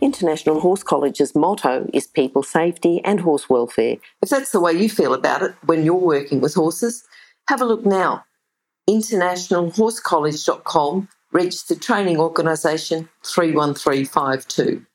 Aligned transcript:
International 0.00 0.60
Horse 0.60 0.84
College's 0.84 1.34
motto 1.34 1.90
is 1.92 2.06
people 2.06 2.44
safety 2.44 3.00
and 3.04 3.20
horse 3.20 3.50
welfare. 3.50 3.96
If 4.22 4.28
that's 4.28 4.52
the 4.52 4.60
way 4.60 4.72
you 4.72 4.88
feel 4.88 5.12
about 5.12 5.42
it 5.42 5.56
when 5.66 5.84
you're 5.84 5.96
working 5.96 6.40
with 6.40 6.54
horses, 6.54 7.02
have 7.48 7.60
a 7.60 7.64
look 7.64 7.84
now. 7.84 8.24
Internationalhorsecollege.com, 8.88 11.08
registered 11.32 11.82
training 11.82 12.18
organisation 12.18 13.08
31352. 13.24 14.86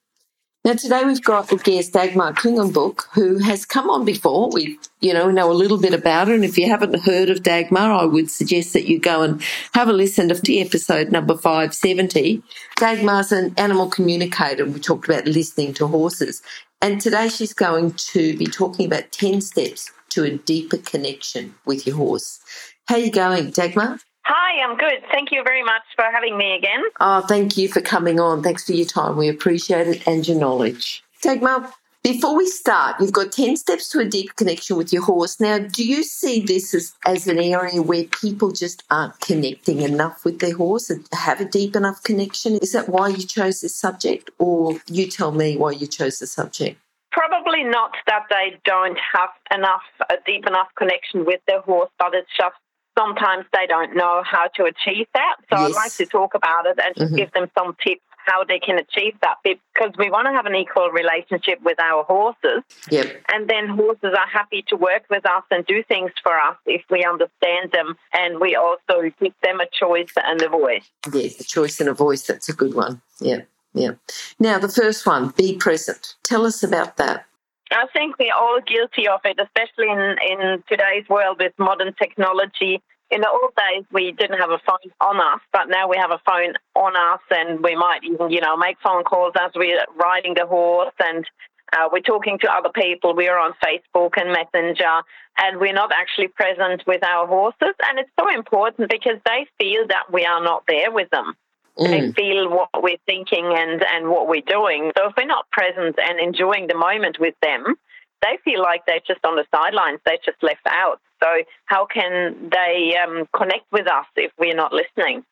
Now, 0.66 0.76
today 0.76 1.04
we've 1.04 1.22
got 1.22 1.50
guest 1.66 1.92
Dagmar 1.92 2.32
Klingenboeck, 2.36 3.02
who 3.12 3.38
has 3.40 3.66
come 3.66 3.90
on 3.90 4.06
before. 4.06 4.50
We, 4.50 4.80
you 5.02 5.14
know, 5.14 5.30
know 5.30 5.52
a 5.52 5.54
little 5.54 5.78
bit 5.78 5.94
about 5.94 6.30
her. 6.30 6.34
And 6.34 6.46
if 6.46 6.58
you 6.58 6.70
haven't 6.70 7.02
heard 7.02 7.30
of 7.30 7.44
Dagmar, 7.44 7.92
I 7.92 8.06
would 8.06 8.32
suggest 8.32 8.72
that 8.72 8.88
you 8.88 8.98
go 8.98 9.24
and 9.24 9.42
have 9.74 9.90
a 9.90 9.94
listen 9.94 10.30
to 10.30 10.58
episode 10.58 11.12
number 11.12 11.36
570. 11.36 12.42
Dagmar's 12.78 13.34
an 13.34 13.54
animal 13.58 13.90
communicator. 13.90 14.64
We 14.66 14.80
talked 14.80 15.10
about 15.10 15.28
listening 15.28 15.74
to 15.74 15.88
horses. 15.88 16.42
And 16.82 17.02
today 17.02 17.28
she's 17.28 17.54
going 17.54 17.92
to 18.14 18.38
be 18.38 18.46
talking 18.46 18.86
about 18.86 19.12
10 19.12 19.42
steps 19.42 19.92
to 20.12 20.24
a 20.24 20.38
deeper 20.38 20.78
connection 20.78 21.56
with 21.66 21.86
your 21.86 21.98
horse. 21.98 22.40
How 22.86 22.96
are 22.96 23.00
you 23.00 23.12
going, 23.12 23.52
Dagmar? 23.52 24.00
Hi, 24.26 24.64
I'm 24.64 24.78
good. 24.78 25.04
Thank 25.12 25.32
you 25.32 25.44
very 25.44 25.64
much 25.64 25.82
for 25.96 26.06
having 26.06 26.38
me 26.38 26.56
again. 26.56 26.82
Oh, 27.02 27.22
thank 27.22 27.58
you 27.58 27.68
for 27.68 27.82
coming 27.82 28.20
on. 28.20 28.42
Thanks 28.42 28.66
for 28.66 28.72
your 28.72 28.86
time. 28.86 29.18
We 29.18 29.28
appreciate 29.28 29.88
it 29.88 30.08
and 30.08 30.26
your 30.26 30.38
knowledge. 30.38 31.04
Dagmar, 31.22 31.74
before 32.04 32.36
we 32.36 32.48
start, 32.48 33.02
you've 33.02 33.12
got 33.12 33.34
10 33.34 33.58
steps 33.58 33.90
to 33.90 34.00
a 34.00 34.06
deep 34.06 34.36
connection 34.38 34.78
with 34.78 34.94
your 34.94 35.04
horse. 35.04 35.42
Now, 35.42 35.58
do 35.58 35.86
you 35.86 36.04
see 36.04 36.42
this 36.42 36.74
as, 36.74 36.94
as 37.06 37.28
an 37.28 37.40
area 37.40 37.82
where 37.82 38.06
people 38.06 38.52
just 38.52 38.84
aren't 38.90 39.20
connecting 39.20 39.82
enough 39.82 40.24
with 40.24 40.40
their 40.40 40.56
horse 40.56 40.90
and 40.90 41.06
have 41.12 41.42
a 41.42 41.46
deep 41.46 41.76
enough 41.76 42.02
connection? 42.04 42.58
Is 42.58 42.72
that 42.72 42.88
why 42.88 43.10
you 43.10 43.26
chose 43.26 43.60
this 43.60 43.76
subject? 43.76 44.32
Or 44.40 44.80
you 44.88 45.08
tell 45.08 45.34
me 45.34 45.58
why 45.58 45.72
you 45.72 45.88
chose 45.88 46.20
the 46.20 46.28
subject? 46.28 46.78
Probably 47.12 47.64
not 47.64 47.92
that 48.08 48.24
they 48.30 48.60
don't 48.66 48.98
have 49.14 49.30
enough, 49.54 49.84
a 50.10 50.16
deep 50.26 50.48
enough 50.48 50.70
connection 50.78 51.26
with 51.26 51.42
their 51.48 51.62
horse, 51.62 51.90
but 52.00 52.14
it's 52.14 52.32
just 52.38 52.56
sometimes 52.98 53.46
they 53.54 53.68
don't 53.68 53.96
know 53.96 54.24
how 54.26 54.48
to 54.56 54.64
achieve 54.66 55.08
that. 55.14 55.36
So 55.50 55.58
yes. 55.58 55.70
I'd 55.70 55.76
like 55.76 55.94
to 55.94 56.06
talk 56.06 56.34
about 56.36 56.66
it 56.66 56.80
and 56.84 56.96
mm-hmm. 56.96 57.16
give 57.16 57.32
them 57.32 57.50
some 57.58 57.76
tips 57.84 58.02
how 58.26 58.44
they 58.44 58.60
can 58.60 58.78
achieve 58.78 59.16
that 59.22 59.36
because 59.44 59.92
we 59.98 60.10
want 60.10 60.28
to 60.28 60.32
have 60.32 60.46
an 60.46 60.56
equal 60.56 60.90
relationship 60.90 61.62
with 61.64 61.80
our 61.80 62.04
horses. 62.04 62.64
Yep. 62.90 63.24
And 63.32 63.50
then 63.50 63.68
horses 63.68 64.14
are 64.18 64.28
happy 64.28 64.64
to 64.70 64.76
work 64.76 65.04
with 65.10 65.26
us 65.26 65.44
and 65.52 65.66
do 65.66 65.84
things 65.84 66.12
for 66.22 66.34
us 66.34 66.56
if 66.66 66.84
we 66.90 67.04
understand 67.04 67.72
them 67.72 67.96
and 68.14 68.40
we 68.40 68.56
also 68.56 69.12
give 69.22 69.34
them 69.44 69.60
a 69.60 69.68
choice 69.72 70.14
and 70.16 70.42
a 70.42 70.50
voice. 70.50 70.90
Yes, 71.12 71.40
a 71.40 71.44
choice 71.44 71.80
and 71.80 71.90
a 71.90 71.94
voice. 71.94 72.24
That's 72.24 72.50
a 72.50 72.54
good 72.54 72.74
one. 72.74 73.02
Yeah. 73.20 73.42
Yeah. 73.74 73.94
Now, 74.40 74.60
the 74.60 74.70
first 74.70 75.06
one, 75.06 75.30
be 75.30 75.58
present. 75.58 76.16
Tell 76.24 76.46
us 76.46 76.64
about 76.64 76.98
that. 76.98 77.26
I 77.74 77.88
think 77.94 78.18
we're 78.20 78.34
all 78.34 78.60
guilty 78.66 79.08
of 79.08 79.22
it, 79.26 79.40
especially 79.40 79.90
in, 79.90 80.16
in 80.30 80.64
today's 80.70 81.08
world 81.10 81.38
with 81.40 81.54
modern 81.58 81.94
technology. 81.94 82.82
In 83.12 83.22
the 83.22 83.30
old 83.30 83.54
days, 83.56 83.86
we 83.92 84.12
didn't 84.12 84.40
have 84.40 84.50
a 84.50 84.60
phone 84.66 84.92
on 85.02 85.18
us, 85.18 85.42
but 85.52 85.70
now 85.70 85.88
we 85.88 85.98
have 85.98 86.12
a 86.12 86.22
phone 86.26 86.54
on 86.76 86.96
us, 86.96 87.22
and 87.30 87.64
we 87.64 87.76
might 87.76 88.04
even, 88.04 88.32
you 88.32 88.42
know, 88.42 88.58
make 88.58 88.78
phone 88.84 89.04
calls 89.04 89.34
as 89.40 89.52
we're 89.56 89.86
riding 89.96 90.34
the 90.34 90.48
horse, 90.48 90.94
and 91.00 91.26
uh, 91.74 91.90
we're 91.92 92.00
talking 92.00 92.38
to 92.40 92.52
other 92.52 92.70
people. 92.70 93.16
We're 93.16 93.38
on 93.38 93.54
Facebook 93.64 94.14
and 94.18 94.32
Messenger, 94.32 95.02
and 95.38 95.60
we're 95.60 95.74
not 95.74 95.92
actually 95.92 96.28
present 96.30 96.84
with 96.86 97.04
our 97.04 97.28
horses. 97.28 97.76
And 97.90 98.00
it's 98.00 98.12
so 98.20 98.34
important 98.34 98.90
because 98.90 99.20
they 99.26 99.48
feel 99.60 99.88
that 99.88 100.12
we 100.12 100.26
are 100.26 100.44
not 100.44 100.64
there 100.68 100.92
with 100.92 101.10
them. 101.10 101.34
Mm. 101.78 101.90
They 101.90 102.12
feel 102.12 102.50
what 102.50 102.70
we're 102.82 102.98
thinking 103.06 103.46
and, 103.56 103.84
and 103.84 104.10
what 104.10 104.28
we're 104.28 104.42
doing. 104.42 104.92
So 104.98 105.10
if 105.10 105.14
we're 105.18 105.26
not 105.26 105.50
present 105.52 105.98
and 105.98 106.20
enjoying 106.20 106.68
the 106.68 106.78
moment 106.78 107.20
with 107.20 107.36
them, 107.42 107.76
they 108.22 108.38
feel 108.46 108.62
like 108.62 108.86
they're 108.86 109.02
just 109.06 109.26
on 109.26 109.36
the 109.36 109.46
sidelines. 109.54 110.00
They're 110.06 110.18
just 110.24 110.42
left 110.42 110.66
out. 110.68 111.00
So 111.22 111.28
how 111.66 111.86
can 111.86 112.50
they 112.52 112.96
um, 113.04 113.28
connect 113.36 113.72
with 113.72 113.88
us 113.88 114.06
if 114.16 114.32
we're 114.38 114.56
not 114.56 114.72
listening? 114.74 115.24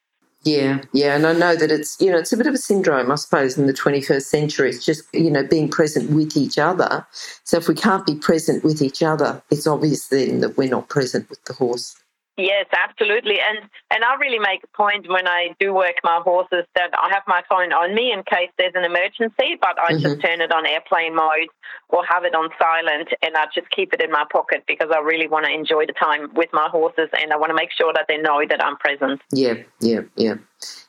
Yeah, 0.43 0.81
yeah, 0.91 1.15
and 1.15 1.27
I 1.27 1.33
know 1.33 1.55
that 1.55 1.69
it's 1.69 2.01
you 2.01 2.11
know 2.11 2.17
it's 2.17 2.33
a 2.33 2.37
bit 2.37 2.47
of 2.47 2.55
a 2.55 2.57
syndrome, 2.57 3.11
I 3.11 3.15
suppose, 3.15 3.59
in 3.59 3.67
the 3.67 3.73
21st 3.73 4.23
century. 4.23 4.69
It's 4.71 4.83
just 4.83 5.03
you 5.13 5.29
know 5.29 5.45
being 5.45 5.69
present 5.69 6.09
with 6.09 6.35
each 6.35 6.57
other. 6.57 7.05
So 7.43 7.57
if 7.57 7.67
we 7.67 7.75
can't 7.75 8.07
be 8.07 8.15
present 8.15 8.63
with 8.63 8.81
each 8.81 9.03
other, 9.03 9.43
it's 9.51 9.67
obvious 9.67 10.07
then 10.07 10.39
that 10.39 10.57
we're 10.57 10.69
not 10.69 10.89
present 10.89 11.29
with 11.29 11.43
the 11.45 11.53
horse. 11.53 11.95
Yes, 12.37 12.65
absolutely. 12.71 13.39
And 13.39 13.69
and 13.91 14.03
I 14.03 14.15
really 14.15 14.39
make 14.39 14.63
a 14.63 14.77
point 14.77 15.09
when 15.09 15.27
I 15.27 15.49
do 15.59 15.73
work 15.73 15.95
my 16.03 16.21
horses 16.23 16.65
that 16.75 16.91
I 16.93 17.09
have 17.13 17.23
my 17.27 17.43
phone 17.49 17.73
on 17.73 17.93
me 17.93 18.11
in 18.11 18.23
case 18.23 18.49
there's 18.57 18.73
an 18.73 18.85
emergency, 18.85 19.57
but 19.59 19.77
I 19.79 19.93
mm-hmm. 19.93 20.01
just 20.01 20.21
turn 20.21 20.39
it 20.39 20.51
on 20.51 20.65
airplane 20.65 21.13
mode 21.13 21.49
or 21.89 22.05
have 22.05 22.23
it 22.23 22.33
on 22.33 22.49
silent 22.57 23.09
and 23.21 23.35
I 23.35 23.45
just 23.53 23.69
keep 23.71 23.93
it 23.93 24.01
in 24.01 24.11
my 24.11 24.23
pocket 24.31 24.63
because 24.65 24.89
I 24.93 24.99
really 24.99 25.27
want 25.27 25.45
to 25.45 25.51
enjoy 25.51 25.85
the 25.85 25.93
time 25.93 26.33
with 26.33 26.49
my 26.53 26.69
horses 26.71 27.09
and 27.19 27.33
I 27.33 27.37
want 27.37 27.49
to 27.49 27.55
make 27.55 27.71
sure 27.77 27.91
that 27.93 28.05
they 28.07 28.17
know 28.17 28.41
that 28.47 28.63
I'm 28.63 28.77
present. 28.77 29.21
Yeah, 29.31 29.55
yeah, 29.81 30.01
yeah. 30.15 30.35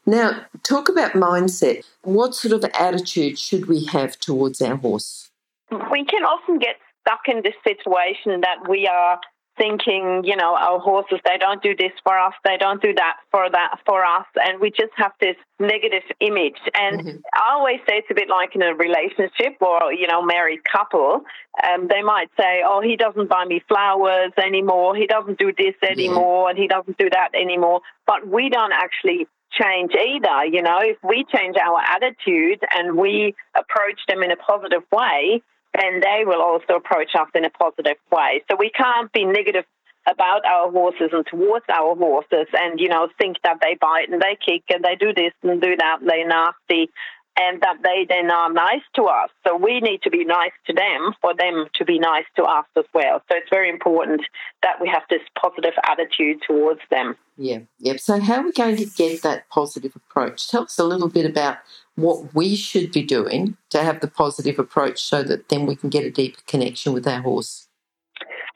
Now, 0.06 0.46
talk 0.62 0.88
about 0.88 1.12
mindset. 1.12 1.84
What 2.02 2.34
sort 2.34 2.52
of 2.52 2.70
attitude 2.78 3.38
should 3.38 3.66
we 3.66 3.84
have 3.86 4.18
towards 4.18 4.62
our 4.62 4.76
horse? 4.76 5.30
We 5.70 6.04
can 6.04 6.22
often 6.22 6.58
get 6.58 6.76
stuck 7.00 7.22
in 7.26 7.42
this 7.42 7.54
situation 7.64 8.40
that 8.42 8.68
we 8.68 8.86
are 8.86 9.18
thinking, 9.58 10.22
you 10.24 10.36
know, 10.36 10.56
our 10.56 10.78
horses, 10.78 11.18
they 11.24 11.38
don't 11.38 11.62
do 11.62 11.74
this 11.76 11.92
for 12.04 12.18
us, 12.18 12.34
they 12.44 12.56
don't 12.56 12.80
do 12.80 12.94
that 12.94 13.16
for 13.30 13.48
that 13.50 13.78
for 13.86 14.04
us, 14.04 14.26
and 14.36 14.60
we 14.60 14.70
just 14.70 14.92
have 14.96 15.12
this 15.20 15.36
negative 15.60 16.02
image. 16.20 16.58
And 16.74 17.00
mm-hmm. 17.00 17.16
I 17.34 17.54
always 17.54 17.78
say 17.88 17.98
it's 17.98 18.08
a 18.10 18.14
bit 18.14 18.28
like 18.28 18.54
in 18.54 18.62
a 18.62 18.74
relationship 18.74 19.60
or, 19.60 19.92
you 19.92 20.06
know, 20.06 20.22
married 20.22 20.60
couple. 20.64 21.22
Um, 21.62 21.88
they 21.88 22.02
might 22.02 22.30
say, 22.38 22.62
oh, 22.66 22.80
he 22.80 22.96
doesn't 22.96 23.28
buy 23.28 23.44
me 23.44 23.62
flowers 23.68 24.32
anymore, 24.42 24.96
he 24.96 25.06
doesn't 25.06 25.38
do 25.38 25.52
this 25.56 25.74
anymore, 25.82 26.46
yeah. 26.46 26.50
and 26.50 26.58
he 26.58 26.68
doesn't 26.68 26.98
do 26.98 27.10
that 27.10 27.30
anymore. 27.34 27.80
But 28.06 28.26
we 28.26 28.48
don't 28.48 28.72
actually 28.72 29.26
change 29.52 29.92
either. 29.94 30.46
You 30.46 30.62
know, 30.62 30.78
if 30.80 30.96
we 31.02 31.24
change 31.34 31.56
our 31.56 31.78
attitude 31.78 32.60
and 32.74 32.96
we 32.96 33.34
approach 33.54 34.00
them 34.08 34.22
in 34.22 34.30
a 34.30 34.36
positive 34.36 34.82
way, 34.90 35.42
and 35.74 36.02
they 36.02 36.24
will 36.24 36.42
also 36.42 36.76
approach 36.76 37.10
us 37.18 37.28
in 37.34 37.44
a 37.44 37.50
positive 37.50 37.96
way. 38.10 38.42
So 38.50 38.56
we 38.58 38.70
can't 38.70 39.10
be 39.12 39.24
negative 39.24 39.64
about 40.06 40.44
our 40.44 40.70
horses 40.70 41.10
and 41.12 41.24
towards 41.26 41.64
our 41.72 41.94
horses 41.94 42.46
and, 42.52 42.80
you 42.80 42.88
know, 42.88 43.08
think 43.18 43.36
that 43.44 43.58
they 43.62 43.76
bite 43.80 44.08
and 44.10 44.20
they 44.20 44.36
kick 44.44 44.64
and 44.68 44.84
they 44.84 44.96
do 44.96 45.14
this 45.14 45.32
and 45.42 45.60
do 45.60 45.76
that 45.76 45.98
they're 46.04 46.26
nasty 46.26 46.90
and 47.38 47.60
that 47.62 47.78
they 47.82 48.06
then 48.08 48.30
are 48.30 48.52
nice 48.52 48.82
to 48.94 49.04
us. 49.04 49.30
So 49.46 49.56
we 49.56 49.80
need 49.80 50.02
to 50.02 50.10
be 50.10 50.24
nice 50.24 50.52
to 50.66 50.72
them 50.72 51.14
for 51.20 51.34
them 51.34 51.66
to 51.74 51.84
be 51.84 51.98
nice 51.98 52.24
to 52.36 52.42
us 52.42 52.66
as 52.76 52.84
well. 52.92 53.22
So 53.28 53.36
it's 53.36 53.48
very 53.50 53.70
important 53.70 54.22
that 54.62 54.80
we 54.80 54.88
have 54.88 55.02
this 55.08 55.22
positive 55.40 55.72
attitude 55.84 56.38
towards 56.46 56.80
them. 56.90 57.16
Yeah, 57.36 57.60
yeah. 57.78 57.96
So 57.96 58.20
how 58.20 58.40
are 58.40 58.44
we 58.44 58.52
going 58.52 58.76
to 58.76 58.84
get 58.84 59.22
that 59.22 59.48
positive 59.48 59.96
approach? 59.96 60.48
Tell 60.48 60.64
us 60.64 60.78
a 60.78 60.84
little 60.84 61.08
bit 61.08 61.24
about 61.24 61.58
what 61.94 62.34
we 62.34 62.54
should 62.54 62.92
be 62.92 63.02
doing 63.02 63.56
to 63.70 63.82
have 63.82 64.00
the 64.00 64.08
positive 64.08 64.58
approach 64.58 65.02
so 65.02 65.22
that 65.22 65.48
then 65.48 65.66
we 65.66 65.76
can 65.76 65.88
get 65.88 66.04
a 66.04 66.10
deeper 66.10 66.40
connection 66.46 66.92
with 66.92 67.06
our 67.06 67.22
horse? 67.22 67.68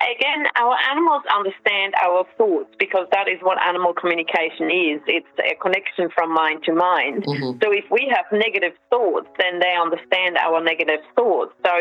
Again, 0.06 0.46
our 0.54 0.76
animals 0.90 1.22
understand 1.34 1.94
our 1.98 2.24
thoughts 2.38 2.70
because 2.78 3.06
that 3.10 3.26
is 3.26 3.42
what 3.42 3.58
animal 3.58 3.92
communication 3.92 4.70
is. 4.70 5.02
It's 5.06 5.26
a 5.42 5.58
connection 5.58 6.10
from 6.14 6.32
mind 6.32 6.62
to 6.64 6.72
mind. 6.74 7.24
Mm-hmm. 7.24 7.58
So 7.58 7.72
if 7.72 7.84
we 7.90 8.06
have 8.14 8.26
negative 8.30 8.78
thoughts, 8.88 9.26
then 9.38 9.58
they 9.58 9.74
understand 9.74 10.38
our 10.38 10.62
negative 10.62 11.00
thoughts. 11.16 11.52
So 11.64 11.72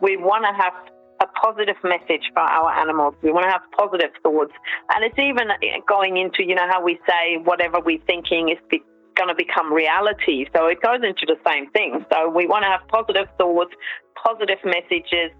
we 0.00 0.16
want 0.16 0.44
to 0.46 0.54
have 0.54 0.74
a 1.22 1.26
positive 1.38 1.76
message 1.82 2.30
for 2.34 2.42
our 2.42 2.70
animals. 2.70 3.14
We 3.22 3.32
want 3.32 3.46
to 3.46 3.50
have 3.50 3.62
positive 3.76 4.10
thoughts. 4.22 4.52
And 4.94 5.04
it's 5.04 5.18
even 5.18 5.48
going 5.88 6.18
into, 6.18 6.46
you 6.46 6.54
know, 6.54 6.66
how 6.68 6.82
we 6.82 6.98
say 7.06 7.38
whatever 7.42 7.80
we're 7.80 8.02
thinking 8.06 8.50
is 8.50 8.58
going 9.14 9.28
to 9.28 9.34
become 9.34 9.72
reality. 9.72 10.46
So 10.54 10.66
it 10.66 10.80
goes 10.82 11.02
into 11.02 11.26
the 11.26 11.36
same 11.46 11.70
thing. 11.70 12.04
So 12.12 12.28
we 12.28 12.46
want 12.46 12.62
to 12.64 12.70
have 12.70 12.86
positive 12.88 13.28
thoughts, 13.38 13.70
positive 14.16 14.58
messages, 14.64 15.30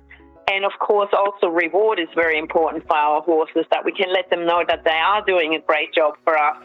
And 0.49 0.65
of 0.65 0.73
course, 0.81 1.11
also 1.17 1.49
reward 1.49 1.99
is 1.99 2.09
very 2.15 2.39
important 2.39 2.87
for 2.87 2.97
our 2.97 3.23
horses 3.23 3.65
that 3.71 3.85
we 3.85 3.93
can 3.93 4.13
let 4.13 4.29
them 4.31 4.45
know 4.47 4.65
that 4.67 4.85
they 4.85 4.91
are 4.91 5.25
doing 5.25 5.55
a 5.55 5.61
great 5.61 5.95
job 5.95 6.15
for 6.25 6.37
us. 6.37 6.57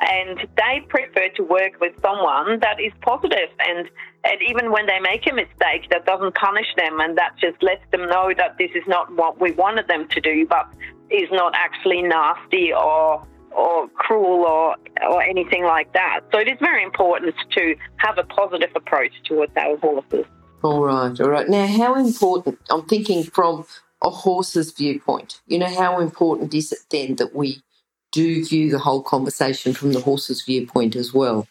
And 0.00 0.48
they 0.56 0.80
prefer 0.88 1.28
to 1.36 1.42
work 1.42 1.78
with 1.80 1.92
someone 2.00 2.60
that 2.60 2.80
is 2.80 2.92
positive 3.02 3.50
and, 3.58 3.88
and 4.24 4.40
even 4.48 4.72
when 4.72 4.86
they 4.86 4.98
make 4.98 5.26
a 5.30 5.34
mistake, 5.34 5.90
that 5.90 6.06
doesn't 6.06 6.34
punish 6.34 6.66
them 6.76 7.00
and 7.00 7.18
that 7.18 7.36
just 7.38 7.62
lets 7.62 7.84
them 7.90 8.06
know 8.06 8.32
that 8.36 8.56
this 8.58 8.70
is 8.74 8.84
not 8.86 9.12
what 9.14 9.40
we 9.40 9.52
wanted 9.52 9.88
them 9.88 10.08
to 10.08 10.20
do, 10.20 10.46
but 10.46 10.68
is 11.10 11.28
not 11.32 11.52
actually 11.54 12.02
nasty 12.02 12.72
or 12.72 13.26
or 13.50 13.88
cruel 13.88 14.44
or 14.46 14.76
or 15.08 15.22
anything 15.22 15.64
like 15.64 15.92
that. 15.92 16.20
So 16.32 16.38
it 16.38 16.48
is 16.48 16.58
very 16.60 16.84
important 16.84 17.34
to 17.56 17.74
have 17.96 18.16
a 18.18 18.24
positive 18.24 18.70
approach 18.74 19.12
towards 19.24 19.52
our 19.56 19.76
horses. 19.78 20.24
All 20.62 20.84
right, 20.84 21.18
all 21.20 21.30
right. 21.30 21.48
Now, 21.48 21.66
how 21.66 21.94
important? 21.94 22.58
I'm 22.68 22.84
thinking 22.84 23.24
from 23.24 23.64
a 24.02 24.10
horse's 24.10 24.72
viewpoint. 24.72 25.40
You 25.46 25.58
know, 25.58 25.66
how 25.74 26.00
important 26.00 26.52
is 26.54 26.72
it 26.72 26.80
then 26.90 27.16
that 27.16 27.34
we 27.34 27.62
do 28.12 28.44
view 28.44 28.70
the 28.70 28.78
whole 28.78 29.02
conversation 29.02 29.72
from 29.72 29.92
the 29.92 30.00
horse's 30.00 30.42
viewpoint 30.42 30.96
as 30.96 31.14
well? 31.14 31.46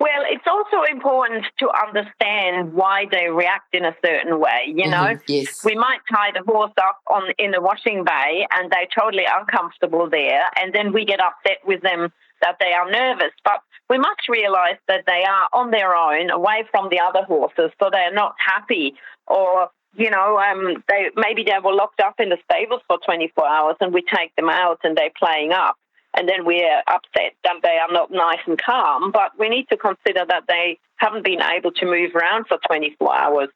Well, 0.00 0.22
it's 0.30 0.46
also 0.46 0.82
important 0.90 1.44
to 1.58 1.70
understand 1.70 2.72
why 2.72 3.06
they 3.10 3.28
react 3.28 3.74
in 3.74 3.84
a 3.84 3.94
certain 4.04 4.38
way. 4.40 4.64
You 4.66 4.88
know, 4.88 5.14
Mhm, 5.14 5.22
Yes. 5.26 5.64
we 5.64 5.74
might 5.74 6.00
tie 6.10 6.30
the 6.32 6.42
horse 6.50 6.72
up 6.78 6.98
on 7.06 7.30
in 7.38 7.50
the 7.50 7.60
washing 7.60 8.04
bay, 8.04 8.46
and 8.50 8.70
they're 8.70 8.88
totally 8.98 9.26
uncomfortable 9.26 10.08
there, 10.08 10.44
and 10.56 10.72
then 10.74 10.92
we 10.92 11.04
get 11.04 11.20
upset 11.20 11.58
with 11.66 11.82
them 11.82 12.12
that 12.40 12.56
they 12.60 12.72
are 12.72 12.90
nervous. 12.90 13.32
But 13.44 13.60
we 13.88 13.98
must 13.98 14.28
realize 14.28 14.76
that 14.88 15.04
they 15.06 15.24
are 15.24 15.48
on 15.52 15.70
their 15.70 15.94
own, 15.94 16.30
away 16.30 16.64
from 16.70 16.88
the 16.90 17.00
other 17.00 17.24
horses, 17.24 17.70
so 17.80 17.90
they're 17.90 18.12
not 18.12 18.34
happy, 18.38 18.94
or 19.26 19.68
you 19.94 20.10
know, 20.10 20.38
um, 20.38 20.84
they 20.88 21.10
maybe 21.16 21.42
they 21.42 21.58
were 21.62 21.74
locked 21.74 22.00
up 22.00 22.14
in 22.20 22.28
the 22.28 22.38
stables 22.50 22.80
for 22.86 22.98
24 23.04 23.48
hours, 23.48 23.76
and 23.80 23.92
we 23.92 24.02
take 24.02 24.34
them 24.36 24.48
out, 24.48 24.78
and 24.84 24.96
they're 24.96 25.10
playing 25.18 25.52
up 25.52 25.76
and 26.14 26.28
then 26.28 26.44
we're 26.44 26.82
upset 26.88 27.34
that 27.44 27.60
they 27.62 27.78
are 27.78 27.92
not 27.92 28.10
nice 28.10 28.40
and 28.46 28.60
calm. 28.60 29.12
But 29.12 29.32
we 29.38 29.48
need 29.48 29.68
to 29.70 29.76
consider 29.76 30.24
that 30.28 30.44
they 30.48 30.78
haven't 30.96 31.24
been 31.24 31.40
able 31.40 31.70
to 31.72 31.86
move 31.86 32.14
around 32.14 32.46
for 32.48 32.58
24 32.66 33.14
hours. 33.14 33.48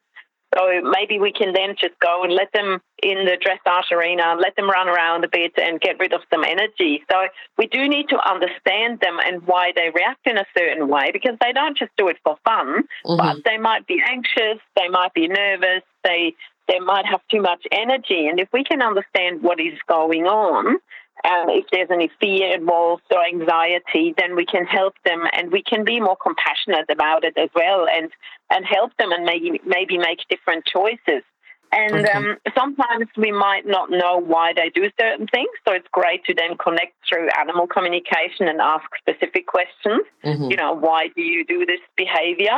So 0.55 0.81
maybe 0.83 1.19
we 1.19 1.31
can 1.31 1.53
then 1.53 1.75
just 1.79 1.99
go 1.99 2.23
and 2.23 2.33
let 2.33 2.51
them 2.53 2.81
in 3.03 3.25
the 3.25 3.37
dressage 3.37 3.91
arena, 3.91 4.35
let 4.39 4.55
them 4.55 4.69
run 4.69 4.87
around 4.87 5.25
a 5.25 5.27
bit 5.27 5.53
and 5.57 5.79
get 5.81 5.99
rid 5.99 6.13
of 6.13 6.21
some 6.33 6.43
energy. 6.43 7.03
So 7.11 7.27
we 7.57 7.67
do 7.67 7.87
need 7.89 8.09
to 8.09 8.29
understand 8.29 8.99
them 9.01 9.17
and 9.25 9.45
why 9.45 9.73
they 9.75 9.89
react 9.93 10.25
in 10.25 10.37
a 10.37 10.45
certain 10.57 10.87
way 10.87 11.11
because 11.11 11.35
they 11.41 11.51
don't 11.51 11.77
just 11.77 11.91
do 11.97 12.07
it 12.07 12.17
for 12.23 12.37
fun, 12.45 12.87
Mhm. 13.05 13.17
but 13.17 13.43
they 13.43 13.57
might 13.57 13.85
be 13.85 14.01
anxious, 14.05 14.59
they 14.75 14.87
might 14.87 15.13
be 15.13 15.27
nervous, 15.27 15.83
they 16.03 16.33
they 16.67 16.79
might 16.79 17.05
have 17.05 17.21
too 17.29 17.41
much 17.43 17.61
energy. 17.71 18.27
And 18.27 18.39
if 18.39 18.51
we 18.51 18.63
can 18.63 18.81
understand 18.81 19.43
what 19.43 19.59
is 19.59 19.77
going 19.87 20.25
on, 20.25 20.77
um, 21.23 21.49
if 21.49 21.65
there's 21.71 21.89
any 21.91 22.09
fear 22.19 22.53
involved 22.53 23.03
or 23.11 23.23
anxiety, 23.25 24.13
then 24.17 24.35
we 24.35 24.45
can 24.45 24.65
help 24.65 24.93
them 25.05 25.23
and 25.33 25.51
we 25.51 25.63
can 25.63 25.83
be 25.85 25.99
more 25.99 26.17
compassionate 26.17 26.89
about 26.89 27.23
it 27.23 27.37
as 27.37 27.49
well 27.55 27.87
and, 27.87 28.11
and 28.49 28.65
help 28.65 28.95
them 28.97 29.11
and 29.11 29.25
maybe, 29.25 29.59
maybe 29.65 29.97
make 29.97 30.19
different 30.29 30.65
choices. 30.65 31.23
And 31.71 31.95
Okay. 31.95 32.11
um, 32.11 32.37
sometimes 32.57 33.07
we 33.17 33.31
might 33.31 33.65
not 33.65 33.89
know 33.89 34.17
why 34.17 34.53
they 34.53 34.69
do 34.69 34.89
certain 34.99 35.27
things, 35.27 35.49
so 35.67 35.73
it's 35.73 35.87
great 35.91 36.23
to 36.25 36.33
then 36.33 36.57
connect 36.57 36.93
through 37.09 37.27
animal 37.37 37.67
communication 37.67 38.47
and 38.47 38.61
ask 38.61 38.85
specific 38.97 39.47
questions. 39.47 40.03
Mhm. 40.23 40.51
You 40.51 40.57
know, 40.57 40.73
why 40.73 41.07
do 41.15 41.21
you 41.21 41.43
do 41.43 41.65
this 41.65 41.81
behavior? 41.97 42.57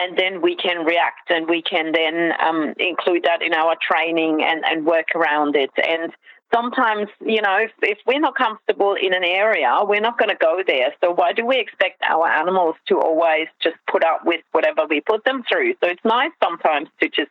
And 0.00 0.16
then 0.16 0.40
we 0.40 0.56
can 0.56 0.84
react 0.84 1.30
and 1.30 1.48
we 1.48 1.60
can 1.60 1.92
then 1.92 2.32
um, 2.40 2.72
include 2.78 3.24
that 3.24 3.42
in 3.42 3.52
our 3.52 3.76
training 3.80 4.42
and, 4.42 4.64
and 4.64 4.86
work 4.86 5.08
around 5.14 5.56
it. 5.56 5.70
And 5.76 6.12
sometimes, 6.52 7.08
you 7.20 7.42
know, 7.42 7.58
if, 7.58 7.70
if 7.82 7.98
we're 8.06 8.20
not 8.20 8.36
comfortable 8.36 8.94
in 8.94 9.14
an 9.14 9.24
area, 9.24 9.78
we're 9.82 10.00
not 10.00 10.18
going 10.18 10.30
to 10.30 10.36
go 10.36 10.62
there. 10.66 10.94
So 11.00 11.12
why 11.12 11.32
do 11.32 11.44
we 11.44 11.58
expect 11.58 12.02
our 12.02 12.26
animals 12.26 12.76
to 12.88 12.98
always 12.98 13.48
just 13.62 13.76
put 13.90 14.04
up 14.04 14.22
with 14.24 14.40
whatever 14.52 14.82
we 14.88 15.00
put 15.00 15.24
them 15.24 15.42
through? 15.48 15.74
So 15.82 15.88
it's 15.88 16.04
nice 16.04 16.32
sometimes 16.42 16.88
to 17.00 17.08
just 17.08 17.30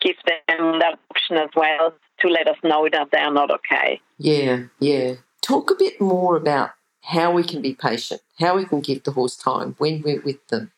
give 0.00 0.16
them 0.26 0.78
that 0.80 0.98
option 1.10 1.36
as 1.36 1.50
well 1.54 1.94
to 2.20 2.28
let 2.28 2.48
us 2.48 2.56
know 2.62 2.88
that 2.90 3.08
they 3.12 3.18
are 3.18 3.32
not 3.32 3.50
okay. 3.50 4.00
Yeah, 4.18 4.64
yeah. 4.78 5.14
Talk 5.40 5.70
a 5.70 5.74
bit 5.74 6.00
more 6.00 6.36
about 6.36 6.70
how 7.02 7.32
we 7.32 7.42
can 7.42 7.62
be 7.62 7.74
patient, 7.74 8.20
how 8.38 8.56
we 8.56 8.64
can 8.64 8.80
give 8.80 9.02
the 9.02 9.12
horse 9.12 9.36
time 9.36 9.74
when 9.78 10.02
we're 10.02 10.20
with 10.20 10.46
them. 10.48 10.72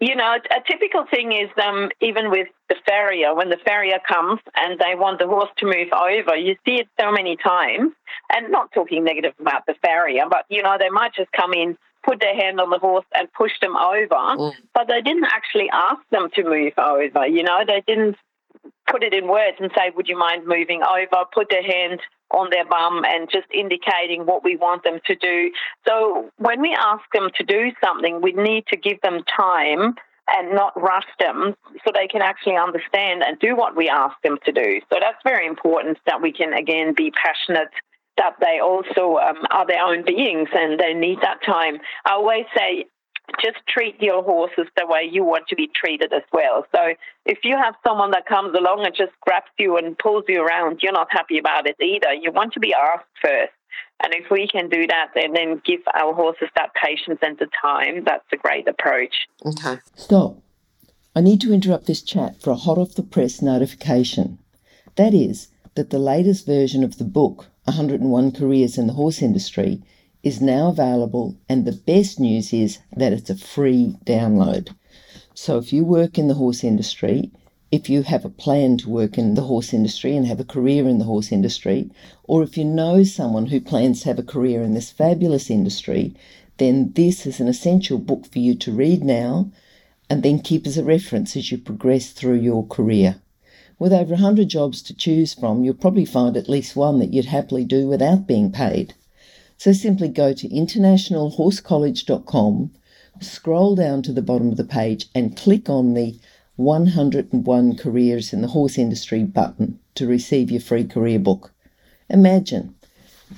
You 0.00 0.16
know, 0.16 0.34
a 0.50 0.60
typical 0.66 1.04
thing 1.10 1.32
is 1.32 1.50
um, 1.62 1.90
even 2.00 2.30
with 2.30 2.48
the 2.70 2.76
farrier, 2.86 3.34
when 3.34 3.50
the 3.50 3.58
farrier 3.58 3.98
comes 4.08 4.40
and 4.56 4.78
they 4.78 4.94
want 4.94 5.18
the 5.18 5.26
horse 5.26 5.50
to 5.58 5.66
move 5.66 5.88
over, 5.92 6.34
you 6.36 6.56
see 6.64 6.76
it 6.76 6.88
so 6.98 7.12
many 7.12 7.36
times. 7.36 7.92
And 8.34 8.50
not 8.50 8.72
talking 8.72 9.04
negative 9.04 9.34
about 9.38 9.66
the 9.66 9.74
farrier, 9.82 10.24
but 10.28 10.46
you 10.48 10.62
know, 10.62 10.76
they 10.78 10.88
might 10.88 11.12
just 11.14 11.30
come 11.32 11.52
in, 11.52 11.76
put 12.02 12.18
their 12.20 12.34
hand 12.34 12.60
on 12.60 12.70
the 12.70 12.78
horse 12.78 13.04
and 13.14 13.30
push 13.34 13.52
them 13.60 13.76
over, 13.76 14.08
Mm. 14.14 14.54
but 14.74 14.88
they 14.88 15.02
didn't 15.02 15.24
actually 15.26 15.68
ask 15.70 16.00
them 16.10 16.28
to 16.34 16.44
move 16.44 16.72
over. 16.78 17.26
You 17.26 17.42
know, 17.42 17.60
they 17.66 17.82
didn't 17.86 18.16
put 18.90 19.02
it 19.02 19.14
in 19.14 19.28
words 19.28 19.56
and 19.60 19.70
say, 19.76 19.90
Would 19.94 20.08
you 20.08 20.18
mind 20.18 20.46
moving 20.46 20.82
over? 20.82 21.24
Put 21.32 21.48
their 21.50 21.62
hand 21.62 22.00
on 22.30 22.48
their 22.50 22.64
bum 22.64 23.04
and 23.04 23.28
just 23.30 23.46
indicating 23.52 24.26
what 24.26 24.44
we 24.44 24.56
want 24.56 24.84
them 24.84 25.00
to 25.06 25.14
do. 25.14 25.50
So 25.86 26.30
when 26.38 26.60
we 26.60 26.76
ask 26.78 27.02
them 27.12 27.28
to 27.36 27.44
do 27.44 27.72
something, 27.82 28.20
we 28.20 28.32
need 28.32 28.66
to 28.68 28.76
give 28.76 29.00
them 29.02 29.22
time 29.24 29.94
and 30.28 30.54
not 30.54 30.80
rush 30.80 31.08
them 31.18 31.54
so 31.84 31.90
they 31.92 32.06
can 32.06 32.22
actually 32.22 32.56
understand 32.56 33.22
and 33.26 33.38
do 33.40 33.56
what 33.56 33.76
we 33.76 33.88
ask 33.88 34.14
them 34.22 34.38
to 34.44 34.52
do. 34.52 34.80
So 34.88 34.98
that's 35.00 35.18
very 35.24 35.46
important 35.46 35.98
that 36.06 36.22
we 36.22 36.32
can 36.32 36.52
again 36.52 36.94
be 36.96 37.10
passionate 37.10 37.70
that 38.16 38.36
they 38.40 38.60
also 38.60 39.16
um, 39.16 39.46
are 39.50 39.66
their 39.66 39.82
own 39.82 40.04
beings 40.04 40.48
and 40.52 40.78
they 40.78 40.92
need 40.92 41.18
that 41.22 41.42
time. 41.44 41.78
I 42.04 42.12
always 42.12 42.44
say 42.56 42.84
just 43.42 43.58
treat 43.68 44.00
your 44.00 44.22
horses 44.22 44.66
the 44.76 44.86
way 44.86 45.08
you 45.10 45.24
want 45.24 45.46
to 45.48 45.56
be 45.56 45.70
treated 45.74 46.12
as 46.12 46.22
well. 46.32 46.66
So 46.74 46.94
if 47.26 47.38
you 47.44 47.56
have 47.56 47.74
someone 47.86 48.10
that 48.12 48.26
comes 48.26 48.54
along 48.56 48.84
and 48.84 48.94
just 48.94 49.12
grabs 49.20 49.50
you 49.58 49.76
and 49.76 49.98
pulls 49.98 50.24
you 50.28 50.42
around, 50.42 50.80
you're 50.82 50.92
not 50.92 51.08
happy 51.10 51.38
about 51.38 51.66
it 51.66 51.76
either. 51.80 52.12
You 52.14 52.32
want 52.32 52.52
to 52.54 52.60
be 52.60 52.74
asked 52.74 53.06
first. 53.22 53.52
And 54.02 54.14
if 54.14 54.30
we 54.30 54.48
can 54.48 54.68
do 54.68 54.86
that 54.86 55.08
and 55.14 55.36
then 55.36 55.60
give 55.64 55.80
our 55.94 56.14
horses 56.14 56.48
that 56.56 56.70
patience 56.74 57.18
and 57.22 57.38
the 57.38 57.48
time, 57.60 58.04
that's 58.04 58.24
a 58.32 58.36
great 58.36 58.66
approach. 58.66 59.28
Okay. 59.44 59.78
Stop. 59.94 60.38
I 61.14 61.20
need 61.20 61.40
to 61.42 61.52
interrupt 61.52 61.86
this 61.86 62.02
chat 62.02 62.40
for 62.40 62.50
a 62.50 62.56
hot 62.56 62.78
off 62.78 62.94
the 62.94 63.02
press 63.02 63.42
notification. 63.42 64.38
That 64.96 65.12
is, 65.12 65.48
that 65.74 65.90
the 65.90 65.98
latest 65.98 66.46
version 66.46 66.82
of 66.82 66.98
the 66.98 67.04
book, 67.04 67.46
101 67.64 68.32
Careers 68.32 68.78
in 68.78 68.86
the 68.86 68.94
Horse 68.94 69.20
Industry, 69.20 69.82
is 70.22 70.40
now 70.40 70.68
available, 70.68 71.36
and 71.48 71.64
the 71.64 71.72
best 71.72 72.20
news 72.20 72.52
is 72.52 72.78
that 72.94 73.12
it's 73.12 73.30
a 73.30 73.36
free 73.36 73.96
download. 74.04 74.74
So 75.34 75.56
if 75.56 75.72
you 75.72 75.84
work 75.84 76.18
in 76.18 76.28
the 76.28 76.34
horse 76.34 76.62
industry, 76.62 77.30
if 77.72 77.88
you 77.88 78.02
have 78.02 78.24
a 78.24 78.30
plan 78.30 78.76
to 78.78 78.90
work 78.90 79.16
in 79.16 79.34
the 79.34 79.42
horse 79.42 79.72
industry 79.72 80.16
and 80.16 80.26
have 80.26 80.40
a 80.40 80.44
career 80.44 80.88
in 80.88 80.98
the 80.98 81.04
horse 81.04 81.30
industry, 81.30 81.88
or 82.24 82.42
if 82.42 82.58
you 82.58 82.64
know 82.64 83.04
someone 83.04 83.46
who 83.46 83.60
plans 83.60 84.00
to 84.00 84.08
have 84.08 84.18
a 84.18 84.24
career 84.24 84.62
in 84.62 84.74
this 84.74 84.90
fabulous 84.90 85.48
industry, 85.50 86.14
then 86.58 86.92
this 86.94 87.24
is 87.26 87.40
an 87.40 87.48
essential 87.48 87.96
book 87.96 88.26
for 88.26 88.40
you 88.40 88.54
to 88.56 88.72
read 88.72 89.02
now 89.04 89.50
and 90.10 90.22
then 90.22 90.40
keep 90.40 90.66
as 90.66 90.76
a 90.76 90.84
reference 90.84 91.36
as 91.36 91.50
you 91.52 91.56
progress 91.56 92.10
through 92.10 92.34
your 92.34 92.66
career. 92.66 93.22
With 93.78 93.92
over 93.92 94.14
100 94.14 94.48
jobs 94.48 94.82
to 94.82 94.94
choose 94.94 95.32
from, 95.32 95.64
you'll 95.64 95.74
probably 95.74 96.04
find 96.04 96.36
at 96.36 96.48
least 96.50 96.76
one 96.76 96.98
that 96.98 97.14
you'd 97.14 97.26
happily 97.26 97.64
do 97.64 97.86
without 97.86 98.26
being 98.26 98.52
paid. 98.52 98.94
So 99.60 99.72
simply 99.72 100.08
go 100.08 100.32
to 100.32 100.48
internationalhorsecollege.com, 100.48 102.70
scroll 103.20 103.74
down 103.74 104.02
to 104.04 104.10
the 104.10 104.22
bottom 104.22 104.50
of 104.50 104.56
the 104.56 104.64
page, 104.64 105.08
and 105.14 105.36
click 105.36 105.68
on 105.68 105.92
the 105.92 106.18
101 106.56 107.76
Careers 107.76 108.32
in 108.32 108.40
the 108.40 108.48
Horse 108.48 108.78
Industry 108.78 109.22
button 109.22 109.78
to 109.96 110.06
receive 110.06 110.50
your 110.50 110.62
free 110.62 110.84
career 110.84 111.18
book. 111.18 111.52
Imagine, 112.08 112.74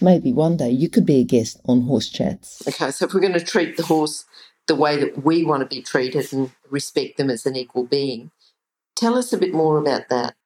maybe 0.00 0.32
one 0.32 0.56
day 0.56 0.70
you 0.70 0.88
could 0.88 1.04
be 1.04 1.18
a 1.18 1.24
guest 1.24 1.60
on 1.64 1.82
Horse 1.82 2.08
Chats. 2.08 2.62
Okay, 2.68 2.92
so 2.92 3.06
if 3.06 3.14
we're 3.14 3.18
going 3.18 3.32
to 3.32 3.40
treat 3.40 3.76
the 3.76 3.82
horse 3.82 4.24
the 4.68 4.76
way 4.76 4.96
that 4.98 5.24
we 5.24 5.44
want 5.44 5.68
to 5.68 5.74
be 5.74 5.82
treated 5.82 6.32
and 6.32 6.52
respect 6.70 7.16
them 7.16 7.30
as 7.30 7.46
an 7.46 7.56
equal 7.56 7.82
being, 7.82 8.30
tell 8.94 9.18
us 9.18 9.32
a 9.32 9.38
bit 9.38 9.52
more 9.52 9.76
about 9.76 10.08
that. 10.08 10.36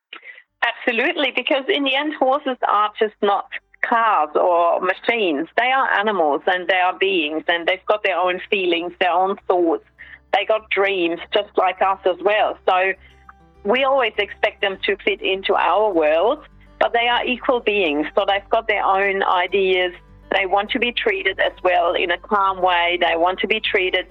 Absolutely, 0.63 1.33
because 1.37 1.65
in 1.69 1.85
the 1.85 1.95
end, 1.95 2.15
horses 2.15 2.57
are 2.67 2.91
just 2.99 3.13
not 3.21 3.51
cars 3.89 4.31
or 4.35 4.81
machines. 4.81 5.49
They 5.57 5.71
are 5.71 5.91
animals 5.99 6.43
and 6.47 6.69
they 6.69 6.77
are 6.77 6.99
beings 6.99 7.45
and 7.49 7.67
they've 7.67 7.85
got 7.87 8.03
their 8.03 8.19
own 8.19 8.41
feelings, 8.51 8.93
their 9.01 9.13
own 9.13 9.37
thoughts. 9.47 9.85
They 10.33 10.45
got 10.45 10.69
dreams 10.71 11.21
just 11.33 11.51
like 11.57 11.81
us 11.81 12.01
as 12.05 12.17
well. 12.23 12.59
So 12.69 12.93
we 13.65 13.85
always 13.85 14.13
expect 14.19 14.61
them 14.61 14.79
to 14.85 14.97
fit 15.05 15.21
into 15.23 15.55
our 15.55 15.93
world, 15.93 16.45
but 16.79 16.93
they 16.93 17.09
are 17.09 17.25
equal 17.25 17.61
beings. 17.61 18.07
So 18.15 18.25
they've 18.27 18.49
got 18.51 18.69
their 18.69 18.85
own 18.85 19.23
ideas. 19.23 19.93
They 20.33 20.47
want 20.47 20.71
to 20.71 20.79
be 20.79 20.93
treated 20.93 21.39
as 21.41 21.53
well 21.63 21.95
in 21.95 22.11
a 22.11 22.19
calm 22.19 22.61
way. 22.61 22.99
They 23.01 23.17
want 23.17 23.39
to 23.41 23.47
be 23.47 23.61
treated 23.61 24.07